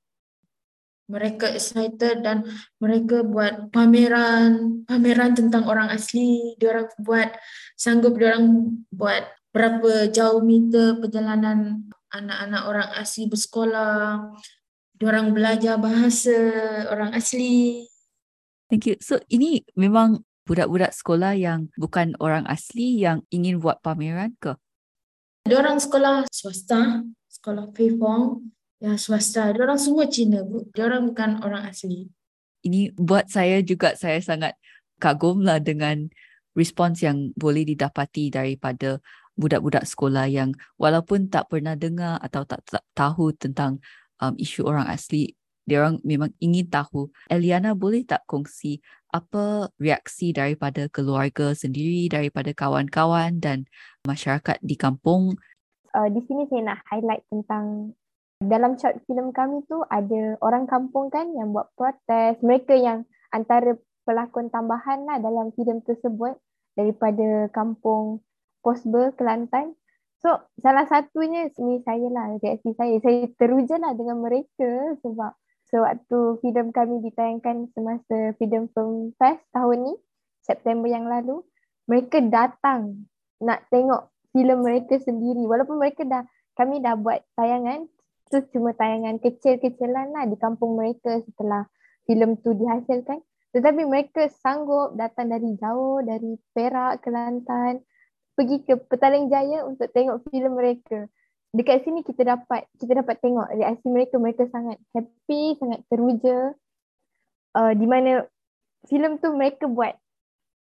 Mereka 1.05 1.53
excited 1.53 2.25
dan 2.25 2.49
mereka 2.81 3.21
buat 3.21 3.69
pameran 3.69 4.81
pameran 4.89 5.37
tentang 5.37 5.69
orang 5.69 5.93
asli. 5.93 6.57
Dia 6.57 6.73
orang 6.73 6.89
buat 6.97 7.29
sanggup 7.77 8.17
dia 8.17 8.33
orang 8.33 8.73
buat 8.89 9.21
berapa 9.53 10.09
jauh 10.09 10.41
meter 10.41 10.97
perjalanan 10.97 11.85
anak-anak 12.09 12.63
orang 12.65 12.89
asli 12.97 13.29
bersekolah. 13.29 14.33
Dia 14.97 15.05
orang 15.13 15.29
belajar 15.29 15.77
bahasa 15.77 16.33
orang 16.89 17.13
asli. 17.13 17.85
Thank 18.65 18.89
you. 18.89 18.97
So 18.97 19.21
ini 19.29 19.61
memang 19.77 20.25
budak-budak 20.49 20.89
sekolah 20.89 21.37
yang 21.37 21.69
bukan 21.77 22.17
orang 22.17 22.49
asli 22.49 22.97
yang 22.97 23.21
ingin 23.29 23.61
buat 23.61 23.77
pameran 23.85 24.33
ke 24.41 24.57
orang 25.55 25.79
sekolah 25.79 26.27
swasta, 26.27 27.07
sekolah 27.31 27.71
Pei 27.71 27.95
Fong, 27.95 28.51
yang 28.83 28.99
swasta. 28.99 29.55
Dia 29.55 29.63
orang 29.63 29.79
semua 29.79 30.05
Cina, 30.11 30.43
bu. 30.43 30.67
Dia 30.75 30.91
orang 30.91 31.07
bukan 31.07 31.39
orang 31.41 31.71
asli. 31.71 32.11
Ini 32.67 32.91
buat 32.99 33.31
saya 33.31 33.63
juga 33.63 33.95
saya 33.95 34.19
sangat 34.19 34.59
kagum 34.99 35.45
lah 35.45 35.63
dengan 35.63 36.11
respons 36.57 36.99
yang 37.05 37.31
boleh 37.37 37.63
didapati 37.63 38.33
daripada 38.33 38.99
budak-budak 39.37 39.85
sekolah 39.85 40.25
yang 40.25 40.51
walaupun 40.81 41.29
tak 41.29 41.47
pernah 41.53 41.77
dengar 41.77 42.17
atau 42.19 42.41
tak, 42.43 42.65
tak 42.65 42.83
tahu 42.97 43.29
tentang 43.37 43.77
um, 44.17 44.33
isu 44.35 44.65
orang 44.65 44.89
asli, 44.89 45.37
dia 45.67 45.85
orang 45.85 46.01
memang 46.01 46.33
ingin 46.41 46.65
tahu. 46.65 47.13
Eliana 47.29 47.77
boleh 47.77 48.01
tak 48.03 48.25
kongsi 48.25 48.81
apa 49.11 49.71
reaksi 49.79 50.35
daripada 50.35 50.91
keluarga 50.91 51.55
sendiri, 51.55 52.11
daripada 52.11 52.51
kawan-kawan 52.51 53.39
dan 53.39 53.65
masyarakat 54.03 54.59
di 54.59 54.75
kampung? 54.75 55.39
Uh, 55.95 56.09
di 56.11 56.21
sini 56.27 56.45
saya 56.51 56.75
nak 56.75 56.79
highlight 56.91 57.23
tentang 57.31 57.95
dalam 58.37 58.77
short 58.77 59.01
film 59.09 59.33
kami 59.33 59.65
tu 59.65 59.81
ada 59.89 60.37
orang 60.45 60.69
kampung 60.69 61.09
kan 61.09 61.31
yang 61.33 61.55
buat 61.55 61.73
protes. 61.73 62.37
Mereka 62.45 62.77
yang 62.77 63.07
antara 63.33 63.79
pelakon 64.05 64.53
tambahan 64.53 65.03
lah 65.09 65.17
dalam 65.19 65.49
filem 65.57 65.81
tersebut 65.81 66.37
daripada 66.77 67.49
kampung 67.49 68.21
Posber, 68.61 69.15
Kelantan. 69.17 69.73
So 70.21 70.37
salah 70.61 70.85
satunya 70.85 71.49
ni 71.57 71.81
saya 71.81 72.07
lah, 72.09 72.37
reaksi 72.37 72.73
saya. 72.77 73.01
Saya 73.01 73.29
teruja 73.37 73.81
lah 73.81 73.97
dengan 73.97 74.21
mereka 74.21 74.97
sebab 75.01 75.33
sewaktu 75.67 76.39
filem 76.39 76.71
kami 76.71 77.03
ditayangkan 77.03 77.67
semasa 77.75 78.35
Freedom 78.39 78.71
Film 78.71 79.11
Fest 79.19 79.43
tahun 79.51 79.91
ni, 79.91 79.93
September 80.43 80.87
yang 80.87 81.07
lalu, 81.07 81.43
mereka 81.87 82.23
datang 82.23 83.07
nak 83.43 83.67
tengok 83.67 84.11
filem 84.31 84.59
mereka 84.63 84.95
sendiri. 84.99 85.43
Walaupun 85.43 85.79
mereka 85.79 86.07
dah, 86.07 86.23
kami 86.55 86.79
dah 86.79 86.95
buat 86.95 87.19
tayangan, 87.35 87.87
tu 88.31 88.43
cuma 88.51 88.75
tayangan 88.75 89.19
kecil-kecilan 89.19 90.11
lah 90.11 90.23
di 90.27 90.35
kampung 90.39 90.75
mereka 90.79 91.19
setelah 91.23 91.67
filem 92.07 92.39
tu 92.39 92.55
dihasilkan. 92.55 93.19
Tetapi 93.55 93.87
mereka 93.87 94.27
sanggup 94.43 94.95
datang 94.95 95.31
dari 95.31 95.55
jauh, 95.59 96.03
dari 96.03 96.35
Perak, 96.51 97.03
Kelantan, 97.03 97.83
pergi 98.35 98.63
ke 98.63 98.75
Petaling 98.77 99.31
Jaya 99.31 99.65
untuk 99.65 99.89
tengok 99.91 100.27
filem 100.29 100.53
mereka 100.53 101.07
dekat 101.55 101.87
sini 101.87 102.03
kita 102.03 102.27
dapat 102.27 102.67
kita 102.79 103.03
dapat 103.03 103.19
tengok 103.23 103.47
reaksi 103.55 103.87
mereka. 103.87 104.15
Mereka 104.19 104.49
sangat 104.51 104.77
happy 104.95 105.55
sangat 105.59 105.79
teruja. 105.87 106.55
Uh, 107.57 107.73
di 107.73 107.89
mana 107.89 108.27
filem 108.85 109.17
tu 109.17 109.33
mereka 109.33 109.65
buat. 109.65 109.95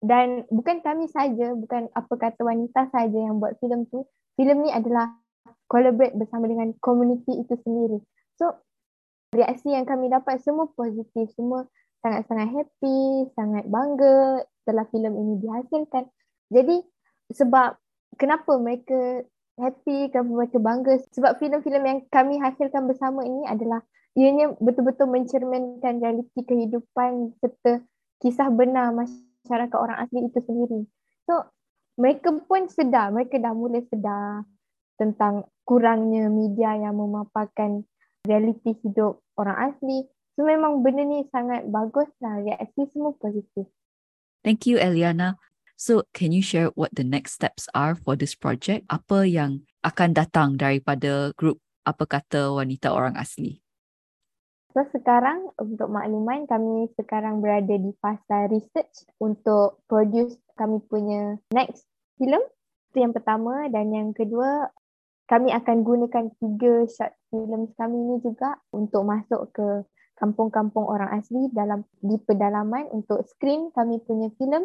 Dan 0.04 0.44
bukan 0.52 0.84
kami 0.84 1.08
saja 1.08 1.56
bukan 1.56 1.88
apa 1.96 2.14
kata 2.20 2.44
wanita 2.44 2.92
saja 2.92 3.16
yang 3.16 3.40
buat 3.40 3.56
filem 3.64 3.88
tu. 3.88 4.04
Filem 4.36 4.68
ni 4.68 4.70
adalah 4.74 5.16
collaborate 5.72 6.14
bersama 6.14 6.52
dengan 6.52 6.76
komuniti 6.84 7.40
itu 7.40 7.56
sendiri. 7.64 8.04
So 8.36 8.52
reaksi 9.32 9.74
yang 9.74 9.88
kami 9.88 10.12
dapat 10.12 10.44
semua 10.44 10.70
positif. 10.76 11.32
Semua 11.34 11.66
sangat-sangat 12.04 12.52
happy 12.52 13.32
sangat 13.34 13.64
bangga 13.72 14.44
setelah 14.62 14.86
filem 14.92 15.14
ini 15.16 15.34
dihasilkan. 15.40 16.04
Jadi 16.52 16.84
sebab 17.32 17.80
kenapa 18.20 18.60
mereka 18.60 19.24
happy, 19.58 20.10
kami 20.10 20.30
mereka 20.34 20.58
bangga 20.58 20.98
sebab 21.14 21.38
filem-filem 21.38 21.84
yang 21.86 22.00
kami 22.10 22.42
hasilkan 22.42 22.90
bersama 22.90 23.22
ini 23.26 23.46
adalah 23.46 23.82
ianya 24.14 24.54
betul-betul 24.62 25.10
mencerminkan 25.10 26.02
realiti 26.02 26.42
kehidupan 26.46 27.34
serta 27.42 27.82
kisah 28.22 28.50
benar 28.54 28.94
masyarakat 28.94 29.78
orang 29.78 29.98
asli 30.06 30.26
itu 30.26 30.40
sendiri. 30.42 30.80
So 31.26 31.50
mereka 31.98 32.34
pun 32.46 32.70
sedar, 32.70 33.14
mereka 33.14 33.38
dah 33.38 33.54
mula 33.54 33.82
sedar 33.90 34.46
tentang 34.98 35.46
kurangnya 35.66 36.30
media 36.30 36.78
yang 36.78 36.98
memaparkan 36.98 37.86
realiti 38.26 38.78
hidup 38.86 39.22
orang 39.38 39.74
asli. 39.74 40.06
So 40.34 40.46
memang 40.46 40.82
benda 40.82 41.06
ni 41.06 41.30
sangat 41.30 41.70
bagus 41.70 42.10
lah, 42.18 42.42
reaksi 42.42 42.90
semua 42.90 43.14
positif. 43.18 43.70
Thank 44.42 44.66
you 44.66 44.82
Eliana. 44.82 45.38
So 45.84 46.08
can 46.16 46.32
you 46.32 46.40
share 46.40 46.72
what 46.80 46.96
the 46.96 47.04
next 47.04 47.36
steps 47.36 47.68
are 47.76 47.92
for 47.92 48.16
this 48.16 48.40
project? 48.40 48.88
Apa 48.88 49.28
yang 49.28 49.68
akan 49.84 50.16
datang 50.16 50.56
daripada 50.56 51.36
grup 51.36 51.60
Apa 51.84 52.08
Kata 52.08 52.56
Wanita 52.56 52.96
Orang 52.96 53.20
Asli? 53.20 53.60
So 54.72 54.88
sekarang 54.96 55.52
untuk 55.60 55.92
makluman 55.92 56.48
kami 56.48 56.88
sekarang 56.96 57.44
berada 57.44 57.76
di 57.76 57.92
fasa 58.00 58.48
research 58.48 59.12
untuk 59.20 59.84
produce 59.92 60.40
kami 60.56 60.80
punya 60.88 61.36
next 61.52 61.84
film. 62.16 62.40
Itu 62.96 63.04
yang 63.04 63.12
pertama 63.12 63.68
dan 63.68 63.92
yang 63.92 64.16
kedua 64.16 64.72
kami 65.28 65.52
akan 65.52 65.84
gunakan 65.84 66.32
tiga 66.40 66.88
short 66.88 67.12
film 67.28 67.68
kami 67.76 67.98
ni 68.08 68.16
juga 68.24 68.56
untuk 68.72 69.04
masuk 69.04 69.52
ke 69.52 69.84
kampung-kampung 70.16 70.88
orang 70.88 71.12
asli 71.12 71.52
dalam 71.52 71.84
di 72.00 72.16
pedalaman 72.24 72.88
untuk 72.96 73.20
screen 73.28 73.68
kami 73.76 74.00
punya 74.00 74.32
film 74.40 74.64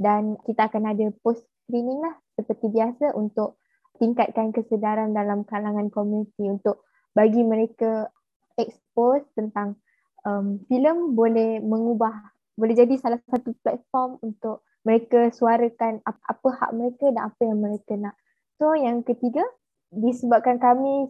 dan 0.00 0.40
kita 0.48 0.72
akan 0.72 0.96
ada 0.96 1.12
post 1.20 1.44
screening 1.68 2.00
lah 2.00 2.16
seperti 2.40 2.72
biasa 2.72 3.12
untuk 3.12 3.60
tingkatkan 4.00 4.50
kesedaran 4.56 5.12
dalam 5.12 5.44
kalangan 5.44 5.92
komuniti 5.92 6.48
untuk 6.48 6.88
bagi 7.12 7.44
mereka 7.44 8.08
expose 8.56 9.28
tentang 9.36 9.76
um, 10.24 10.56
filem 10.72 11.12
boleh 11.12 11.60
mengubah 11.60 12.32
boleh 12.56 12.74
jadi 12.76 12.96
salah 12.96 13.20
satu 13.28 13.52
platform 13.60 14.20
untuk 14.20 14.64
mereka 14.84 15.28
suarakan 15.32 16.00
apa, 16.04 16.20
apa 16.28 16.48
hak 16.60 16.70
mereka 16.72 17.12
dan 17.12 17.22
apa 17.28 17.40
yang 17.44 17.60
mereka 17.60 17.92
nak. 17.96 18.16
So 18.56 18.72
yang 18.76 19.04
ketiga 19.04 19.44
disebabkan 19.92 20.60
kami 20.60 21.08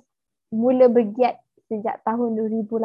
mula 0.50 0.90
bergiat 0.90 1.38
sejak 1.70 2.03
tahun 2.03 2.35
2018 2.35 2.83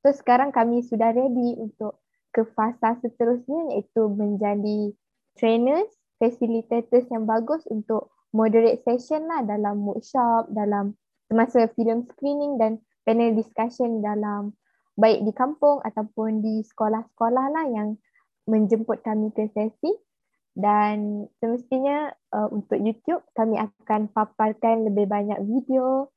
so 0.00 0.08
sekarang 0.12 0.52
kami 0.52 0.80
sudah 0.80 1.12
ready 1.12 1.56
untuk 1.60 2.00
ke 2.34 2.42
fasa 2.58 2.98
seterusnya 2.98 3.78
iaitu 3.78 4.10
menjadi 4.10 4.90
trainers, 5.38 5.88
facilitators 6.18 7.06
yang 7.14 7.30
bagus 7.30 7.62
untuk 7.70 8.10
moderate 8.34 8.82
session 8.82 9.30
lah 9.30 9.46
dalam 9.46 9.86
workshop, 9.86 10.50
dalam 10.50 10.98
semasa 11.30 11.70
film 11.78 12.02
screening 12.10 12.58
dan 12.58 12.82
panel 13.06 13.38
discussion 13.38 14.02
dalam 14.02 14.52
baik 14.98 15.22
di 15.22 15.32
kampung 15.34 15.78
ataupun 15.86 16.42
di 16.42 16.66
sekolah-sekolah 16.66 17.46
lah 17.54 17.66
yang 17.70 17.88
menjemput 18.50 19.00
kami 19.06 19.30
ke 19.30 19.46
sesi. 19.54 19.94
Dan 20.54 21.26
semestinya 21.42 22.14
uh, 22.30 22.46
untuk 22.54 22.78
YouTube 22.78 23.26
kami 23.34 23.58
akan 23.58 24.06
paparkan 24.14 24.86
lebih 24.86 25.10
banyak 25.10 25.38
video 25.42 26.10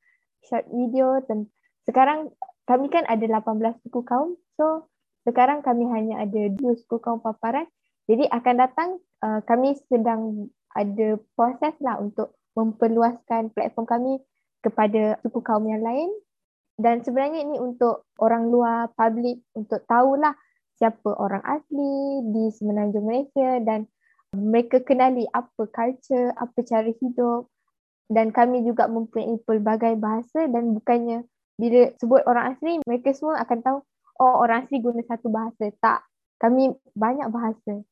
short 0.45 0.65
video. 0.69 1.21
Dan 1.25 1.49
sekarang 1.89 2.29
kami 2.69 2.89
kan 2.93 3.05
ada 3.09 3.25
18 3.25 3.81
suku 3.81 4.05
kaum 4.05 4.37
so 4.59 4.85
sekarang 5.27 5.59
kami 5.59 5.91
hanya 5.91 6.23
ada 6.23 6.47
dua 6.55 6.79
suku 6.79 7.03
kaum 7.03 7.19
paparan. 7.19 7.67
Jadi 8.07 8.23
akan 8.31 8.55
datang 8.55 8.89
uh, 9.19 9.43
kami 9.43 9.75
sedang 9.91 10.47
ada 10.71 11.19
proses 11.35 11.75
lah 11.83 11.99
untuk 11.99 12.31
memperluaskan 12.55 13.51
platform 13.51 13.85
kami 13.85 14.13
kepada 14.63 15.19
suku 15.19 15.43
kaum 15.43 15.67
yang 15.67 15.83
lain. 15.83 16.07
Dan 16.79 17.03
sebenarnya 17.03 17.43
ini 17.43 17.59
untuk 17.59 18.07
orang 18.23 18.47
luar 18.47 18.87
public 18.95 19.43
untuk 19.51 19.83
tahulah 19.83 20.31
siapa 20.79 21.09
orang 21.19 21.43
asli 21.43 22.23
di 22.31 22.47
semenanjung 22.55 23.03
Malaysia 23.03 23.59
dan 23.67 23.83
mereka 24.31 24.79
kenali 24.79 25.27
apa 25.35 25.67
culture, 25.67 26.31
apa 26.39 26.57
cara 26.63 26.87
hidup. 26.87 27.51
Dan 28.07 28.31
kami 28.31 28.63
juga 28.63 28.87
mempunyai 28.87 29.43
pelbagai 29.43 29.99
bahasa 29.99 30.47
dan 30.47 30.71
bukannya 30.71 31.27
bila 31.59 31.91
sebut 31.99 32.23
orang 32.23 32.55
asli 32.55 32.79
mereka 32.87 33.11
semua 33.11 33.43
akan 33.43 33.59
tahu 33.59 33.77
oh 34.19 34.43
orang 34.43 34.65
asli 34.65 34.81
guna 34.81 35.01
satu 35.05 35.29
bahasa. 35.31 35.69
Tak, 35.81 36.05
kami 36.41 36.73
banyak 36.93 37.29
bahasa. 37.29 37.85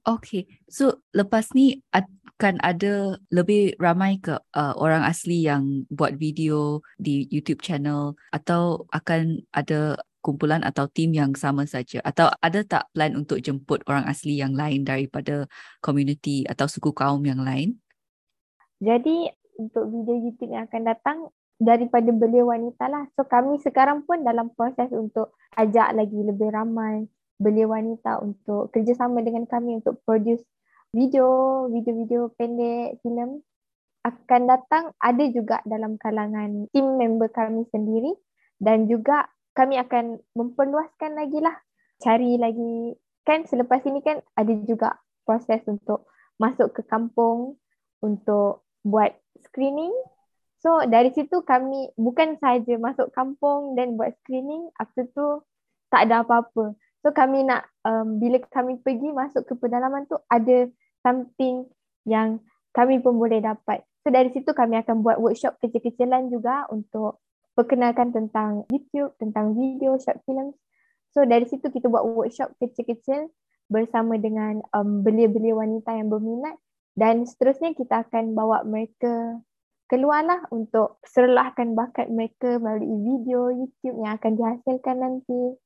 Okay, 0.00 0.48
so 0.64 1.04
lepas 1.12 1.52
ni 1.52 1.84
akan 1.92 2.56
ada 2.64 3.20
lebih 3.28 3.76
ramai 3.76 4.16
ke 4.16 4.32
uh, 4.32 4.72
orang 4.80 5.04
asli 5.04 5.44
yang 5.44 5.84
buat 5.92 6.16
video 6.16 6.80
di 6.96 7.28
YouTube 7.28 7.60
channel 7.60 8.16
atau 8.32 8.88
akan 8.96 9.44
ada 9.52 10.00
kumpulan 10.24 10.64
atau 10.64 10.88
tim 10.88 11.12
yang 11.12 11.36
sama 11.36 11.68
saja 11.68 12.00
atau 12.00 12.32
ada 12.40 12.64
tak 12.64 12.88
plan 12.96 13.12
untuk 13.12 13.44
jemput 13.44 13.84
orang 13.84 14.08
asli 14.08 14.40
yang 14.40 14.56
lain 14.56 14.88
daripada 14.88 15.44
community 15.84 16.48
atau 16.48 16.64
suku 16.64 16.96
kaum 16.96 17.20
yang 17.28 17.44
lain? 17.44 17.76
Jadi 18.80 19.28
untuk 19.60 19.84
video 19.84 20.16
YouTube 20.16 20.56
yang 20.56 20.64
akan 20.64 20.82
datang 20.88 21.18
daripada 21.60 22.08
belia 22.08 22.42
wanita 22.42 22.88
lah. 22.88 23.04
So 23.14 23.28
kami 23.28 23.60
sekarang 23.60 24.08
pun 24.08 24.24
dalam 24.24 24.48
proses 24.56 24.88
untuk 24.90 25.36
ajak 25.60 25.92
lagi 25.92 26.16
lebih 26.16 26.48
ramai 26.48 27.04
belia 27.36 27.68
wanita 27.68 28.24
untuk 28.24 28.72
kerjasama 28.72 29.20
dengan 29.20 29.44
kami 29.44 29.80
untuk 29.80 30.00
produce 30.08 30.40
video, 30.96 31.68
video-video 31.68 32.32
pendek, 32.34 32.98
filem. 33.04 33.44
Akan 34.00 34.48
datang 34.48 34.96
ada 34.96 35.24
juga 35.28 35.60
dalam 35.68 36.00
kalangan 36.00 36.68
team 36.72 36.96
member 36.96 37.28
kami 37.28 37.68
sendiri. 37.68 38.16
Dan 38.60 38.88
juga 38.88 39.28
kami 39.56 39.80
akan 39.80 40.20
memperluaskan 40.36 41.16
lagi 41.16 41.40
lah. 41.40 41.56
Cari 42.00 42.40
lagi. 42.40 42.96
Kan 43.24 43.44
selepas 43.44 43.84
ini 43.84 44.00
kan 44.00 44.20
ada 44.36 44.52
juga 44.64 44.96
proses 45.24 45.60
untuk 45.68 46.08
masuk 46.40 46.72
ke 46.72 46.82
kampung 46.88 47.60
untuk 48.00 48.64
buat 48.80 49.12
screening 49.44 49.92
so 50.60 50.84
dari 50.86 51.10
situ 51.16 51.42
kami 51.42 51.90
bukan 51.96 52.36
saja 52.38 52.76
masuk 52.76 53.10
kampung 53.16 53.74
dan 53.74 53.96
buat 53.96 54.12
screening 54.22 54.68
after 54.76 55.08
tu 55.12 55.42
tak 55.90 56.06
ada 56.06 56.22
apa-apa 56.22 56.78
So 57.00 57.16
kami 57.16 57.48
nak 57.48 57.64
um, 57.84 58.20
bila 58.20 58.36
kami 58.52 58.76
pergi 58.84 59.08
masuk 59.08 59.48
ke 59.48 59.56
pedalaman 59.56 60.04
tu 60.04 60.20
ada 60.28 60.68
something 61.00 61.64
yang 62.04 62.44
kami 62.76 63.00
pun 63.00 63.16
boleh 63.16 63.40
dapat. 63.40 63.80
So 64.04 64.12
dari 64.12 64.28
situ 64.32 64.52
kami 64.52 64.80
akan 64.84 65.00
buat 65.00 65.16
workshop 65.16 65.56
kecil-kecilan 65.64 66.28
juga 66.28 66.68
untuk 66.68 67.24
perkenalkan 67.56 68.12
tentang 68.12 68.68
YouTube, 68.68 69.16
tentang 69.16 69.56
video, 69.56 69.96
short 69.96 70.20
films. 70.28 70.56
So 71.16 71.24
dari 71.24 71.48
situ 71.48 71.72
kita 71.72 71.88
buat 71.88 72.04
workshop 72.04 72.52
kecil-kecil 72.60 73.32
bersama 73.72 74.20
dengan 74.20 74.60
um, 74.76 75.00
belia-belia 75.00 75.56
wanita 75.56 75.96
yang 75.96 76.12
berminat 76.12 76.56
dan 77.00 77.24
seterusnya 77.24 77.72
kita 77.72 78.04
akan 78.04 78.36
bawa 78.36 78.60
mereka 78.68 79.40
keluarlah 79.90 80.46
untuk 80.54 81.02
serlahkan 81.02 81.74
bakat 81.74 82.06
mereka 82.06 82.62
melalui 82.62 82.94
video 83.02 83.50
YouTube 83.50 83.98
yang 83.98 84.14
akan 84.14 84.32
dihasilkan 84.38 84.96
nanti. 85.02 85.58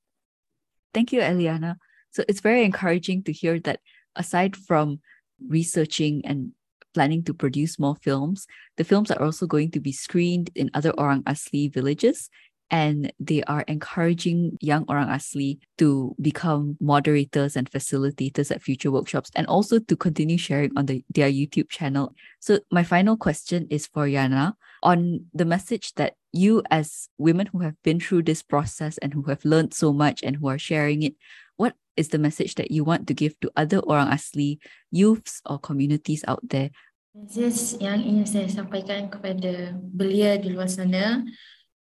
Thank 0.97 1.13
you, 1.13 1.21
Eliana. 1.21 1.77
So 2.09 2.25
it's 2.25 2.41
very 2.41 2.65
encouraging 2.65 3.29
to 3.29 3.33
hear 3.37 3.61
that 3.69 3.85
aside 4.17 4.57
from 4.57 5.05
researching 5.37 6.25
and 6.25 6.57
planning 6.95 7.27
to 7.27 7.35
produce 7.35 7.77
more 7.77 7.99
films, 8.01 8.47
the 8.79 8.87
films 8.87 9.11
are 9.11 9.21
also 9.21 9.45
going 9.45 9.71
to 9.75 9.81
be 9.83 9.93
screened 9.93 10.49
in 10.55 10.71
other 10.73 10.95
Orang 10.97 11.27
Asli 11.27 11.69
villages 11.69 12.31
and 12.71 13.13
they 13.21 13.43
are 13.45 13.65
encouraging 13.69 14.57
young 14.61 14.85
Orang 14.89 15.09
Asli 15.09 15.59
to 15.79 16.15
become 16.21 16.77
moderators 16.81 17.57
and 17.57 17.71
facilitators 17.71 18.51
at 18.51 18.63
future 18.63 18.91
workshops 18.91 19.31
and 19.35 19.47
also 19.47 19.79
to 19.79 19.97
continue 19.97 20.39
sharing 20.39 20.73
on 20.77 20.87
the, 20.87 21.05
their 21.13 21.31
YouTube 21.31 21.69
channel. 21.69 22.15
So 22.41 22.61
my 22.71 22.83
final 22.83 23.17
question 23.17 23.69
is 23.71 23.87
for 23.87 24.07
Yana 24.07 24.55
on 24.83 25.27
the 25.33 25.45
message 25.45 25.95
that 25.95 26.15
you 26.33 26.63
as 26.71 27.09
women 27.19 27.47
who 27.47 27.61
have 27.61 27.81
been 27.83 28.01
through 28.01 28.23
this 28.23 28.43
process 28.43 28.99
and 28.99 29.15
who 29.15 29.23
have 29.25 29.45
learned 29.45 29.73
so 29.73 29.93
much 29.93 30.23
and 30.23 30.37
who 30.37 30.49
are 30.49 30.59
sharing 30.59 31.03
it, 31.03 31.15
what 31.57 31.75
is 31.97 32.09
the 32.09 32.19
message 32.19 32.57
that 32.57 32.71
you 32.71 32.83
want 32.83 33.07
to 33.07 33.15
give 33.15 33.39
to 33.41 33.51
other 33.57 33.79
Orang 33.79 34.09
Asli 34.09 34.59
youths 34.91 35.41
or 35.47 35.59
communities 35.59 36.25
out 36.27 36.43
there? 36.43 36.71
Message 37.15 37.79
yang 37.79 38.03
ingin 38.03 38.27
saya 38.27 38.51
sampaikan 38.51 39.07
kepada 39.07 39.79
belia 39.95 40.35
di 40.35 40.51
luar 40.51 40.67
sana 40.67 41.23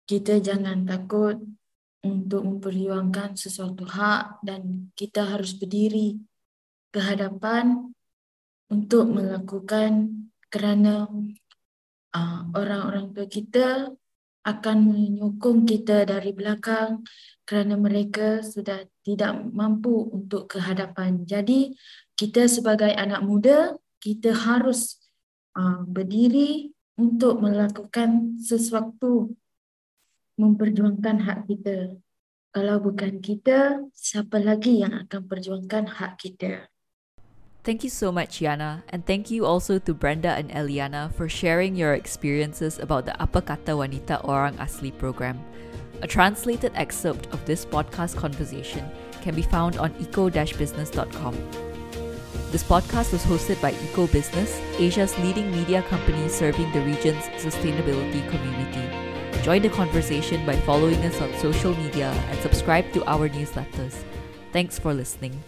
kita 0.07 0.39
jangan 0.39 0.87
takut 0.87 1.35
untuk 2.07 2.47
memperjuangkan 2.47 3.35
sesuatu 3.35 3.83
hak 3.83 4.39
dan 4.41 4.89
kita 4.95 5.27
harus 5.27 5.51
berdiri 5.59 6.15
ke 6.95 6.99
hadapan 7.03 7.91
untuk 8.71 9.11
melakukan 9.11 10.25
kerana 10.47 11.11
uh, 12.15 12.41
orang-orang 12.55 13.11
tua 13.11 13.27
kita 13.27 13.91
akan 14.47 14.77
menyokong 14.87 15.67
kita 15.67 16.07
dari 16.07 16.31
belakang 16.31 17.03
kerana 17.43 17.75
mereka 17.75 18.39
sudah 18.39 18.87
tidak 19.03 19.35
mampu 19.51 20.07
untuk 20.07 20.47
ke 20.47 20.63
hadapan. 20.63 21.27
Jadi 21.27 21.75
kita 22.15 22.47
sebagai 22.47 22.95
anak 22.95 23.27
muda 23.27 23.75
kita 23.99 24.31
harus 24.31 25.03
uh, 25.59 25.83
berdiri 25.83 26.71
untuk 26.95 27.43
melakukan 27.43 28.39
sesuatu 28.39 29.35
memperjuangkan 30.37 31.17
hak 31.25 31.39
kita. 31.49 31.97
Kalau 32.53 32.79
bukan 32.81 33.19
kita, 33.21 33.85
siapa 33.93 34.39
lagi 34.41 34.81
yang 34.81 34.93
akan 35.05 35.21
perjuangkan 35.29 35.99
hak 35.99 36.17
kita? 36.17 36.71
Thank 37.67 37.83
you 37.83 37.91
so 37.91 38.15
much, 38.15 38.39
Yana, 38.39 38.87
and 38.87 39.05
thank 39.05 39.29
you 39.29 39.43
also 39.43 39.77
to 39.77 39.91
Brenda 39.93 40.39
and 40.39 40.49
Eliana 40.55 41.11
for 41.11 41.27
sharing 41.27 41.75
your 41.75 41.99
experiences 41.99 42.79
about 42.79 43.03
the 43.03 43.11
Apa 43.19 43.43
Kata 43.43 43.75
Wanita 43.75 44.23
Orang 44.23 44.55
Asli 44.55 44.95
program. 44.95 45.43
A 46.01 46.07
translated 46.07 46.71
excerpt 46.79 47.27
of 47.35 47.43
this 47.43 47.65
podcast 47.65 48.15
conversation 48.15 48.87
can 49.19 49.35
be 49.35 49.43
found 49.43 49.75
on 49.77 49.91
eco-business.com. 49.99 51.35
This 52.55 52.63
podcast 52.63 53.11
was 53.11 53.25
hosted 53.27 53.59
by 53.59 53.75
Eco 53.91 54.07
Business, 54.07 54.55
Asia's 54.79 55.11
leading 55.19 55.51
media 55.51 55.83
company 55.91 56.29
serving 56.29 56.71
the 56.71 56.81
region's 56.87 57.27
sustainability 57.43 58.23
community. 58.31 59.06
Join 59.43 59.61
the 59.61 59.69
conversation 59.69 60.45
by 60.45 60.55
following 60.61 60.97
us 61.05 61.21
on 61.21 61.33
social 61.39 61.75
media 61.75 62.11
and 62.29 62.39
subscribe 62.41 62.91
to 62.93 63.05
our 63.05 63.29
newsletters. 63.29 63.95
Thanks 64.51 64.77
for 64.77 64.93
listening. 64.93 65.41